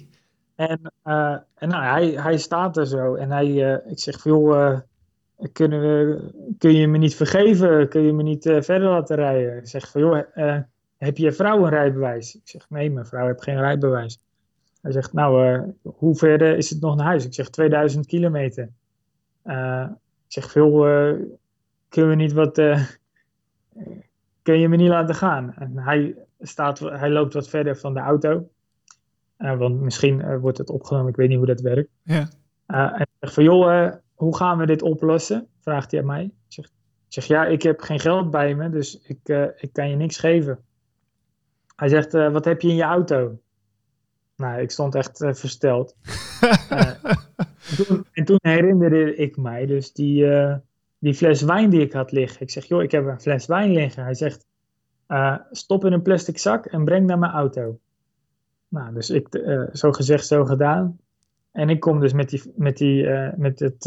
En, 0.56 0.92
eh, 1.04 1.36
en 1.56 1.70
nou, 1.70 1.84
hij, 1.84 2.08
hij 2.08 2.38
staat 2.38 2.78
er 2.78 2.88
zo 2.88 3.16
en 3.16 3.32
hij, 3.32 3.74
eh, 3.74 3.92
ik 3.92 4.00
zeg 4.00 4.24
joh, 4.24 4.58
eh, 4.72 4.80
kunnen 5.52 5.82
we, 5.82 6.20
kun 6.58 6.74
je 6.76 6.88
me 6.88 6.98
niet 6.98 7.16
vergeven? 7.16 7.90
Kun 7.90 8.02
je 8.02 8.14
me 8.14 8.24
niet 8.24 8.44
verder 8.44 8.90
laten 8.90 9.16
rijden? 9.16 9.58
Ik 9.58 9.68
zeg 9.68 9.92
van 9.92 10.02
joh, 10.02 10.20
heb 10.98 11.18
je 11.18 11.32
vrouw 11.32 11.64
een 11.64 11.70
rijbewijs? 11.70 12.36
Ik 12.36 12.42
zeg 12.44 12.70
nee, 12.70 12.92
mijn 12.92 13.06
vrouw 13.06 13.28
heeft 13.28 13.44
geen 13.44 13.60
rijbewijs. 13.60 14.20
Hij 14.82 14.92
zegt 14.92 15.14
nou, 15.14 15.62
hoe 15.84 16.16
ver 16.16 16.42
is 16.42 16.70
het 16.70 16.82
nog 16.82 16.96
naar 16.96 17.06
huis? 17.06 17.26
Ik 17.26 17.34
zeg 17.34 17.50
2000 17.50 18.06
kilometer. 18.06 18.70
Eh, 19.44 19.88
ik 20.28 20.34
zeg 20.34 20.52
veel, 20.52 20.88
eh 20.88 21.14
kunnen 21.90 22.10
we 22.10 22.16
niet 22.16 22.34
wat, 22.34 22.58
eh, 22.58 22.88
kun 24.44 24.60
je 24.60 24.70
me 24.70 24.76
niet 24.76 24.90
laten 24.90 25.16
gaan? 25.16 25.54
En 25.54 25.78
hij, 25.78 26.16
staat, 26.40 26.80
hij 26.80 27.10
loopt 27.10 27.34
wat 27.34 27.50
verder 27.50 27.78
van 27.78 27.94
de 27.94 28.00
auto. 28.00 28.50
Want 29.38 29.82
misschien 29.82 30.40
wordt 30.40 30.58
het 30.58 30.70
opgenomen, 30.70 31.10
ik 31.10 31.16
weet 31.16 31.30
niet 31.30 31.38
hoe 31.38 31.46
dat 31.46 31.62
werkt. 31.62 31.90
Ja. 32.04 32.30
En 32.68 33.02
ik 33.02 33.08
zeg 33.20 33.34
van, 33.34 33.44
joh, 33.44 33.94
hoe 34.14 34.36
gaan 34.36 34.58
we 34.58 34.66
dit 34.66 34.82
oplossen? 34.82 35.48
Vraagt 35.60 35.92
hij 35.92 36.00
aan 36.00 36.06
mij. 36.06 36.24
Ik 36.48 36.68
zeg, 37.08 37.26
ja, 37.26 37.46
ik 37.46 37.62
heb 37.62 37.82
geen 37.82 38.00
geld 38.00 38.32
bij 38.32 38.56
me, 38.56 38.70
dus 38.70 39.02
ik, 39.04 39.52
ik 39.58 39.74
kan 39.74 39.90
je 39.90 39.96
niks 39.96 40.18
geven. 40.18 40.60
Hij 41.76 41.88
zegt, 41.88 42.12
wat 42.12 42.46
heb 42.46 42.62
je 42.62 42.68
in 42.68 42.76
je 42.76 42.84
auto? 42.84 43.40
Nou, 44.36 44.62
ik 44.62 44.72
stond 44.72 44.96
echt 44.96 45.18
versteld. 45.18 45.96
En, 47.82 47.88
toen, 47.88 48.06
en 48.12 48.26
toen 48.26 48.40
herinnerde 48.42 49.16
ik 49.16 49.38
mij 49.38 49.66
dus 49.66 49.94
die, 49.94 50.32
eh, 50.32 50.56
die 51.00 51.14
fles 51.14 51.42
wijn 51.42 51.70
die 51.70 51.82
ik 51.82 51.94
had 51.94 52.12
liggen. 52.12 52.42
Ik 52.42 52.50
zeg, 52.50 52.66
joh, 52.66 52.84
ik 52.84 52.92
heb 52.92 53.06
een 53.06 53.22
fles 53.22 53.46
wijn 53.46 53.72
liggen. 53.72 54.04
Hij 54.04 54.14
zegt, 54.14 54.46
eh, 55.08 55.38
stop 55.52 55.86
in 55.86 55.94
een 55.94 56.02
plastic 56.02 56.38
zak 56.38 56.66
en 56.66 56.86
breng 56.86 57.08
naar 57.08 57.20
mijn 57.20 57.32
auto. 57.32 57.80
Nou, 58.68 58.94
dus 58.94 59.10
ik, 59.10 59.36
eh, 59.36 59.64
zo 59.74 59.92
gezegd, 59.92 60.28
zo 60.28 60.46
gedaan. 60.46 61.00
En 61.52 61.70
ik 61.70 61.80
kom 61.80 62.00
dus 62.00 62.14
met 62.14 62.30
die, 62.30 62.42
met 62.56 62.78
die, 62.78 63.10
met 63.36 63.60
het, 63.60 63.86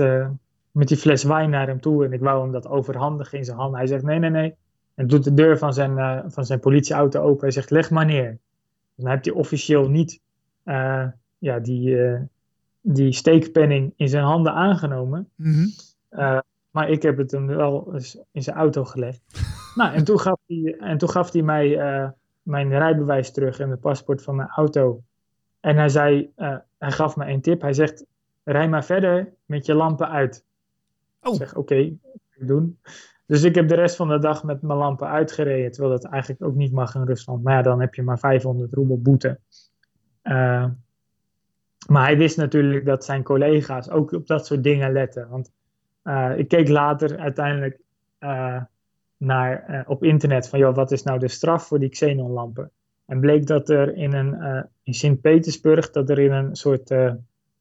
met 0.70 0.88
die 0.88 0.96
fles 0.96 1.24
wijn 1.24 1.50
naar 1.50 1.66
hem 1.66 1.80
toe. 1.80 2.04
En 2.04 2.12
ik 2.12 2.20
wou 2.20 2.42
hem 2.42 2.52
dat 2.52 2.68
overhandigen 2.68 3.38
in 3.38 3.44
zijn 3.44 3.56
hand. 3.56 3.74
Hij 3.74 3.86
zegt 3.86 4.02
nee, 4.02 4.18
nee, 4.18 4.30
nee. 4.30 4.54
En 4.94 5.06
doet 5.06 5.24
de 5.24 5.34
deur 5.34 5.58
van 5.58 5.72
zijn, 5.72 6.24
van 6.32 6.44
zijn 6.44 6.60
politieauto 6.60 7.22
open. 7.22 7.40
Hij 7.40 7.50
zegt 7.50 7.70
leg 7.70 7.90
maar 7.90 8.04
neer. 8.04 8.38
Dan 8.94 9.10
heb 9.10 9.24
hij 9.24 9.32
officieel 9.32 9.88
niet 9.88 10.20
ja, 11.38 11.58
die, 11.62 11.96
die 12.86 13.12
steekpenning 13.12 13.92
in 13.96 14.08
zijn 14.08 14.24
handen 14.24 14.52
aangenomen. 14.52 15.28
Mhm. 15.36 15.66
Eh, 16.08 16.38
maar 16.70 16.88
ik 16.88 17.02
heb 17.02 17.16
het 17.16 17.30
hem 17.30 17.46
wel 17.46 17.94
eens 17.94 18.18
in 18.32 18.42
zijn 18.42 18.56
auto 18.56 18.84
gelegd. 18.84 19.20
nou, 19.74 19.94
en 19.94 20.04
toen 20.04 20.20
gaf 20.20 20.38
hij, 20.46 20.76
en 20.78 20.98
toen 20.98 21.10
gaf 21.10 21.32
hij 21.32 21.42
mij 21.42 21.78
eh, 21.78 22.08
mijn 22.42 22.68
rijbewijs 22.68 23.32
terug 23.32 23.58
en 23.58 23.70
het 23.70 23.80
paspoort 23.80 24.22
van 24.22 24.36
mijn 24.36 24.48
auto. 24.48 25.02
En 25.60 25.76
hij 25.76 25.88
zei, 25.88 26.32
eh, 26.34 26.56
hij 26.78 26.90
gaf 26.90 27.16
me 27.16 27.26
een 27.26 27.40
tip. 27.40 27.60
Hij 27.60 27.72
zegt, 27.72 28.04
rij 28.42 28.68
maar 28.68 28.84
verder 28.84 29.32
met 29.44 29.66
je 29.66 29.74
lampen 29.74 30.08
uit. 30.08 30.44
Oh. 31.20 31.32
Ik 31.32 31.38
zeg, 31.38 31.56
oké, 31.56 31.74
ik 31.74 31.98
doen. 32.38 32.78
Dus 33.26 33.42
ik 33.42 33.54
heb 33.54 33.68
de 33.68 33.74
rest 33.74 33.96
van 33.96 34.08
de 34.08 34.18
dag 34.18 34.44
met 34.44 34.62
mijn 34.62 34.78
lampen 34.78 35.08
uitgereden. 35.08 35.70
Terwijl 35.70 36.00
dat 36.00 36.04
eigenlijk 36.04 36.42
ook 36.42 36.54
niet 36.54 36.72
mag 36.72 36.94
in 36.94 37.04
Rusland. 37.04 37.42
Maar 37.42 37.54
ja, 37.54 37.62
dan 37.62 37.80
heb 37.80 37.94
je 37.94 38.02
maar 38.02 38.18
500 38.18 38.72
roebel 38.72 39.00
boete. 39.00 39.38
Eh, 40.22 40.66
maar 41.86 42.04
hij 42.04 42.16
wist 42.16 42.36
natuurlijk 42.36 42.84
dat 42.84 43.04
zijn 43.04 43.22
collega's 43.22 43.90
ook 43.90 44.12
op 44.12 44.26
dat 44.26 44.46
soort 44.46 44.62
dingen 44.62 44.92
letten. 44.92 45.28
Want 45.28 45.50
eh, 46.02 46.32
ik 46.36 46.48
keek 46.48 46.68
later 46.68 47.18
uiteindelijk 47.18 47.78
eh, 48.18 48.62
naar, 49.16 49.64
eh, 49.66 49.80
op 49.86 50.04
internet 50.04 50.48
van, 50.48 50.58
joh, 50.58 50.74
wat 50.74 50.92
is 50.92 51.02
nou 51.02 51.18
de 51.18 51.28
straf 51.28 51.66
voor 51.66 51.78
die 51.78 51.88
xenonlampen? 51.88 52.70
En 53.06 53.20
bleek 53.20 53.46
dat 53.46 53.68
er 53.68 53.96
in, 53.96 54.12
een, 54.12 54.66
in 54.82 54.94
Sint-Petersburg, 54.94 55.90
dat 55.90 56.10
er 56.10 56.18
in 56.18 56.32
een 56.32 56.56
soort, 56.56 56.90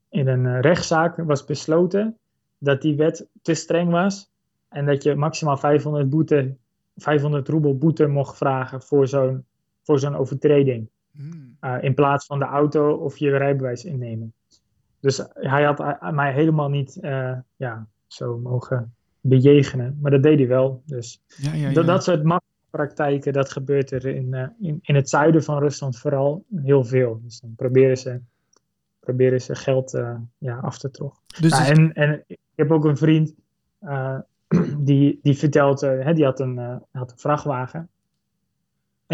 in 0.10 0.28
een 0.28 0.62
rechtszaak 0.62 1.18
was 1.18 1.46
besloten 1.46 2.18
dat 2.58 2.82
die 2.82 2.96
wet 2.96 3.28
te 3.42 3.54
streng 3.54 3.92
was. 3.92 4.32
En 4.70 4.86
dat 4.86 5.04
je 5.04 5.16
maximaal 5.16 5.58
500, 5.58 6.10
boete, 6.10 6.56
500 6.96 7.48
roebel 7.48 7.78
boete 7.78 8.08
mocht 8.08 8.38
vragen 8.38 8.82
voor 8.82 9.08
zo'n, 9.08 9.46
voor 9.82 10.00
zo'n 10.00 10.16
overtreding. 10.16 10.90
Hmm. 11.16 11.58
Uh, 11.62 11.78
in 11.82 11.94
plaats 11.94 12.26
van 12.26 12.40
de 12.40 12.46
auto 12.46 12.94
of 12.94 13.18
je 13.18 13.38
rijbewijs 13.38 13.86
innemen. 13.86 14.34
Dus 15.00 15.26
hij 15.34 15.64
had 15.64 15.80
a- 15.80 16.12
mij 16.12 16.34
helemaal 16.34 16.70
niet 16.70 16.98
uh, 17.02 17.38
ja, 17.56 17.88
zo 18.08 18.38
mogen 18.38 18.94
bejegenen. 19.22 19.98
Maar 20.02 20.12
dat 20.12 20.24
deed 20.24 20.38
hij 20.40 20.48
wel. 20.48 20.82
Dus 20.86 21.22
Ja, 21.28 21.54
ja, 21.54 21.68
ja. 21.68 21.74
dat, 21.74 21.86
dat 21.86 22.04
soort 22.04 22.42
praktijken, 22.70 23.34
dat 23.34 23.52
gebeurt 23.52 23.92
er 23.92 24.06
in, 24.06 24.28
uh, 24.34 24.48
in, 24.60 24.80
in 24.82 24.96
het 24.96 25.10
zuiden 25.10 25.44
van 25.44 25.60
Rusland 25.60 25.98
vooral 25.98 26.44
heel 26.56 26.84
veel. 26.84 27.20
Dus 27.24 27.40
dan 27.40 27.54
proberen 27.56 27.98
ze, 27.98 28.20
proberen 29.00 29.42
ze 29.42 29.56
geld 29.56 29.94
uh, 29.94 30.16
ja, 30.38 30.58
af 30.58 30.78
te 30.78 30.92
trokken. 30.92 31.22
Dus 31.42 31.52
dus- 31.52 31.70
en, 31.70 31.94
en 31.94 32.24
ik 32.28 32.40
heb 32.56 32.72
ook 32.72 32.86
een 32.86 32.98
vriend 32.98 33.34
uh, 33.82 34.20
die, 34.78 35.20
die 35.22 35.38
vertelt, 35.38 35.82
hè, 35.82 36.14
die 36.14 36.26
had 36.26 36.40
een, 36.40 36.58
had 36.92 37.12
een 37.12 37.18
vrachtwagen. 37.18 37.90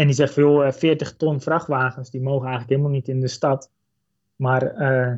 En 0.00 0.06
die 0.06 0.14
zegt 0.14 0.34
van 0.34 0.42
joh, 0.42 0.70
40 0.70 1.16
ton 1.16 1.40
vrachtwagens, 1.40 2.10
die 2.10 2.20
mogen 2.20 2.48
eigenlijk 2.48 2.70
helemaal 2.70 2.90
niet 2.90 3.08
in 3.08 3.20
de 3.20 3.28
stad. 3.28 3.70
Maar, 4.36 4.80
uh, 4.80 5.14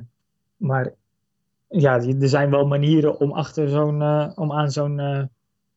maar 0.57 0.92
ja, 1.68 2.01
er 2.01 2.29
zijn 2.29 2.51
wel 2.51 2.66
manieren 2.66 3.21
om, 3.21 3.33
achter 3.33 3.68
zo'n, 3.68 4.01
uh, 4.01 4.31
om 4.35 4.53
aan 4.53 4.71
zo'n, 4.71 4.99
uh, 4.99 5.23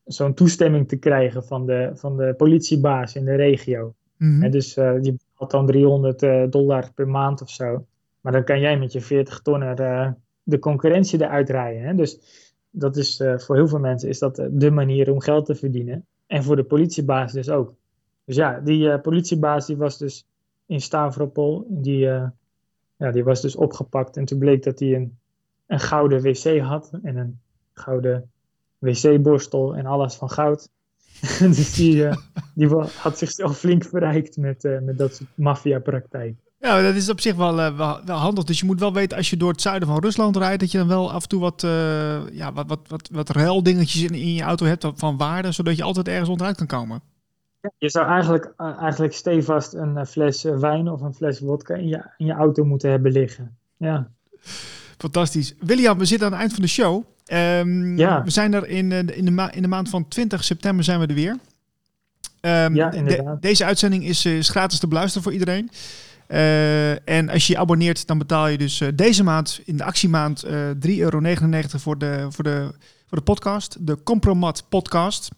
zo'n 0.06 0.34
toestemming 0.34 0.88
te 0.88 0.96
krijgen 0.96 1.44
van 1.44 1.66
de, 1.66 1.92
van 1.94 2.18
de 2.18 2.34
politiebaas 2.38 3.16
in 3.16 3.26
de 3.26 3.36
regio. 3.36 3.94
Mhm. 4.18 4.44
En 4.44 4.52
dus 4.52 4.74
je 4.74 5.16
betaalt 5.32 5.52
dan 5.52 5.66
300 5.66 6.24
uh, 6.24 6.44
dollar 6.50 6.92
per 6.94 7.08
maand 7.08 7.42
of 7.42 7.50
zo. 7.50 7.86
Maar 8.22 8.32
dan 8.32 8.44
kan 8.44 8.60
jij 8.60 8.80
met 8.80 8.92
je 8.92 9.02
40 9.02 9.42
tonner 9.42 9.80
uh, 9.80 10.12
de 10.44 10.60
concurrentie 10.60 11.22
eruit 11.22 11.50
rijden. 11.50 11.82
Hè? 11.82 11.96
Dus 11.96 12.20
dat 12.70 12.98
is 12.98 13.24
voor 13.38 13.56
heel 13.56 13.68
veel 13.68 13.80
mensen 13.80 14.10
is 14.10 14.20
dat 14.20 14.48
de 14.52 14.72
manier 14.72 15.12
om 15.12 15.20
geld 15.20 15.46
te 15.46 15.56
verdienen. 15.56 16.06
En 16.28 16.44
voor 16.44 16.56
de 16.56 16.64
politiebaas 16.64 17.34
dus 17.34 17.50
ook. 17.50 17.74
Dus 18.26 18.36
ja, 18.36 18.60
die 18.60 18.80
uh, 18.80 19.02
politiebaas 19.02 19.66
die 19.66 19.78
was 19.78 19.98
dus 19.98 20.26
in 20.66 20.82
Stavropol. 20.82 21.66
Die, 21.70 22.06
uh, 22.06 22.28
ja, 22.98 23.12
die 23.12 23.24
was 23.24 23.42
dus 23.42 23.56
opgepakt. 23.56 24.18
En 24.18 24.26
toen 24.26 24.40
bleek 24.40 24.64
dat 24.64 24.80
hij 24.80 24.96
een, 24.96 25.18
een 25.68 25.80
gouden 25.80 26.22
wc 26.22 26.60
had. 26.60 26.90
En 27.04 27.18
een 27.18 27.40
gouden 27.74 28.30
wc-borstel 28.78 29.76
en 29.76 29.86
alles 29.86 30.16
van 30.16 30.30
goud. 30.30 30.70
dus 31.40 31.74
die, 31.74 31.96
uh, 31.96 32.16
die 32.54 32.68
had 32.98 33.18
zichzelf 33.18 33.58
flink 33.58 33.86
verrijkt 33.86 34.38
met, 34.38 34.64
met 34.82 34.98
dat 34.98 35.16
soort 35.16 35.30
maffiapraktijk. 35.36 36.36
Ja, 36.60 36.82
dat 36.82 36.96
is 36.96 37.10
op 37.10 37.22
zich 37.22 37.36
wel, 37.36 37.56
wel, 37.56 38.02
handig. 38.06 38.44
Dus 38.44 38.60
je 38.60 38.66
moet 38.66 38.80
wel 38.80 38.94
weten, 38.94 39.18
als 39.18 39.30
je 39.30 39.38
door 39.38 39.52
het 39.52 39.62
zuiden 39.62 39.88
van 39.88 40.00
Rusland 40.00 40.38
rijdt, 40.38 40.60
dat 40.60 40.72
je 40.72 40.78
dan 40.78 40.88
wel 40.88 41.12
af 41.12 41.22
en 41.24 41.30
toe 41.30 41.40
wat, 41.40 41.62
ja, 42.32 42.54
wat, 42.54 42.68
wat, 42.68 42.80
wat, 42.88 43.10
wat 43.12 43.30
ruildingetjes 43.30 44.02
in, 44.02 44.14
in 44.14 44.34
je 44.34 44.42
auto 44.42 44.66
hebt 44.66 44.88
van 44.96 45.18
waarde, 45.18 45.52
zodat 45.52 45.78
je 45.78 45.84
altijd 45.84 46.08
ergens 46.08 46.30
onderuit 46.30 46.58
kan 46.58 46.68
komen. 46.68 47.02
Je 47.78 47.90
zou 47.90 48.08
eigenlijk, 48.08 48.54
uh, 48.58 48.82
eigenlijk 48.82 49.14
stevast 49.14 49.74
een 49.74 50.06
fles 50.06 50.44
wijn 50.44 50.90
of 50.90 51.02
een 51.02 51.14
fles 51.14 51.40
vodka 51.40 51.74
in 51.74 51.88
je, 51.88 52.04
in 52.18 52.26
je 52.26 52.34
auto 52.34 52.64
moeten 52.64 52.90
hebben 52.90 53.12
liggen. 53.12 53.58
Ja. 53.78 54.08
Fantastisch. 54.98 55.56
William, 55.60 55.98
we 55.98 56.06
zitten 56.06 56.28
aan 56.28 56.34
het 56.34 56.42
eind 56.42 56.54
van 56.54 56.62
de 56.62 56.70
show. 56.70 57.04
Um, 57.34 57.98
ja. 57.98 58.24
We 58.24 58.30
zijn 58.30 58.54
er 58.54 58.68
in, 58.68 58.92
in, 58.92 59.26
de 59.26 59.32
ma- 59.32 59.52
in 59.52 59.62
de 59.62 59.68
maand 59.68 59.90
van 59.90 60.08
20 60.08 60.44
september 60.44 60.86
zijn 60.86 61.00
we 61.00 61.08
er 61.08 61.14
weer. 61.14 61.38
Um, 62.42 62.76
ja. 62.76 62.90
De, 62.90 63.38
deze 63.40 63.66
uitzending 63.66 64.06
is, 64.06 64.26
is, 64.26 64.50
gratis 64.50 64.80
te 64.80 64.88
beluisteren 64.88 65.24
voor 65.24 65.34
iedereen. 65.34 65.70
Uh, 66.28 67.10
en 67.10 67.30
als 67.30 67.48
je 67.48 67.54
je 67.54 67.60
abonneert, 67.60 68.08
dan 68.08 68.18
betaal 68.18 68.48
je 68.48 68.58
dus 68.58 68.80
uh, 68.80 68.90
deze 68.96 69.24
maand, 69.24 69.62
in 69.66 69.78
de 69.78 69.84
actiemaand, 69.84 70.46
uh, 70.46 70.70
3,99 70.70 71.00
euro 71.00 71.20
voor 71.68 71.98
de, 71.98 72.28
voor, 72.30 72.44
de, 72.44 72.70
voor 73.08 73.18
de 73.18 73.24
podcast. 73.24 73.78
De 73.80 74.04
Compromat 74.04 74.66
podcast. 74.70 75.30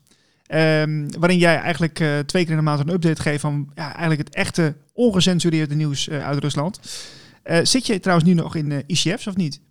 Um, 0.50 1.20
waarin 1.20 1.38
jij 1.38 1.56
eigenlijk 1.58 2.00
uh, 2.00 2.20
twee 2.20 2.44
keer 2.44 2.52
in 2.52 2.58
de 2.58 2.64
maand 2.64 2.80
een 2.80 2.94
update 2.94 3.22
geeft 3.22 3.42
van 3.42 3.72
ja, 3.76 3.96
eigenlijk 3.96 4.20
het 4.20 4.36
echte 4.36 4.76
ongecensureerde 4.94 5.76
nieuws 5.76 6.08
uh, 6.08 6.28
uit 6.28 6.40
Rusland. 6.40 6.80
Uh, 7.46 7.60
zit 7.64 7.86
je 7.86 8.00
trouwens 8.00 8.30
nu 8.30 8.36
nog 8.36 8.56
in 8.56 8.84
ICF's 8.86 9.28
of 9.28 9.36
niet? 9.36 9.62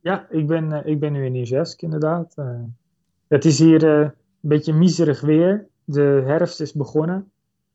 Ja, 0.00 0.26
ik 0.30 0.46
ben, 0.46 0.86
ik 0.86 1.00
ben 1.00 1.12
nu 1.12 1.24
in 1.24 1.34
Izhevsk 1.34 1.82
inderdaad. 1.82 2.34
Het 3.28 3.44
is 3.44 3.58
hier 3.58 3.84
een 3.84 4.12
beetje 4.40 4.72
miserig 4.72 5.20
weer. 5.20 5.66
De 5.84 6.22
herfst 6.26 6.60
is 6.60 6.72
begonnen. 6.72 7.30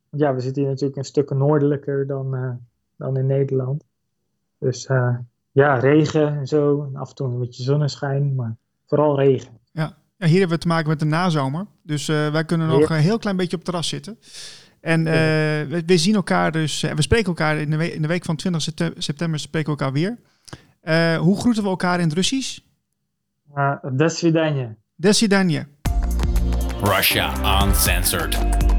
Ja, 0.10 0.34
we 0.34 0.40
zitten 0.40 0.62
hier 0.62 0.72
natuurlijk 0.72 0.98
een 0.98 1.06
stuk 1.06 1.30
noordelijker 1.30 2.08
dan, 2.08 2.60
dan 2.96 3.18
in 3.18 3.26
Nederland. 3.26 3.84
Dus 4.62 4.86
eh, 4.86 5.18
ja, 5.52 5.80
regen 5.80 6.38
en 6.38 6.48
zo. 6.48 6.84
En 6.84 6.96
af 6.96 7.10
en 7.10 7.16
toe 7.16 7.28
een 7.28 7.40
beetje 7.40 7.64
zonneschijn, 7.64 8.36
maar 8.36 8.56
vooral 8.86 9.20
regen. 9.20 9.60
Hier 10.28 10.40
hebben 10.40 10.58
we 10.58 10.64
te 10.64 10.68
maken 10.68 10.90
met 10.90 11.00
de 11.00 11.06
nazomer. 11.06 11.66
Dus 11.84 12.08
eh, 12.08 12.32
wij 12.32 12.46
kunnen 12.46 12.68
nog 12.68 12.90
een 12.90 12.98
heel 12.98 13.20
klein 13.20 13.36
beetje 13.36 13.58
op 13.58 13.62
het 13.62 13.66
terras 13.66 13.88
zitten. 13.88 14.20
En 14.82 15.08
eh, 15.08 15.14
we, 15.86 15.98
zien 15.98 16.16
elkaar 16.16 16.52
dus, 16.52 16.84
en 16.84 16.96
we 16.96 17.02
spreken 17.02 17.28
elkaar 17.28 17.58
in 17.58 17.70
de, 17.70 17.78
week, 17.78 17.94
in 17.94 18.02
de 18.02 18.08
week 18.08 18.26
van 18.26 18.36
20 18.36 18.62
september 18.98 19.40
spreken 19.40 19.74
we 19.74 19.80
elkaar 19.80 19.94
weer. 19.94 20.18
Hoe 21.20 21.40
groeten 21.40 21.64
we 21.64 21.70
elkaar 21.70 22.00
in 22.00 22.06
het 22.06 22.14
Russisch? 22.14 22.60
Uh, 23.56 23.76
Desvidanje. 24.96 25.68
Russia 26.84 27.64
Uncensored. 27.64 28.71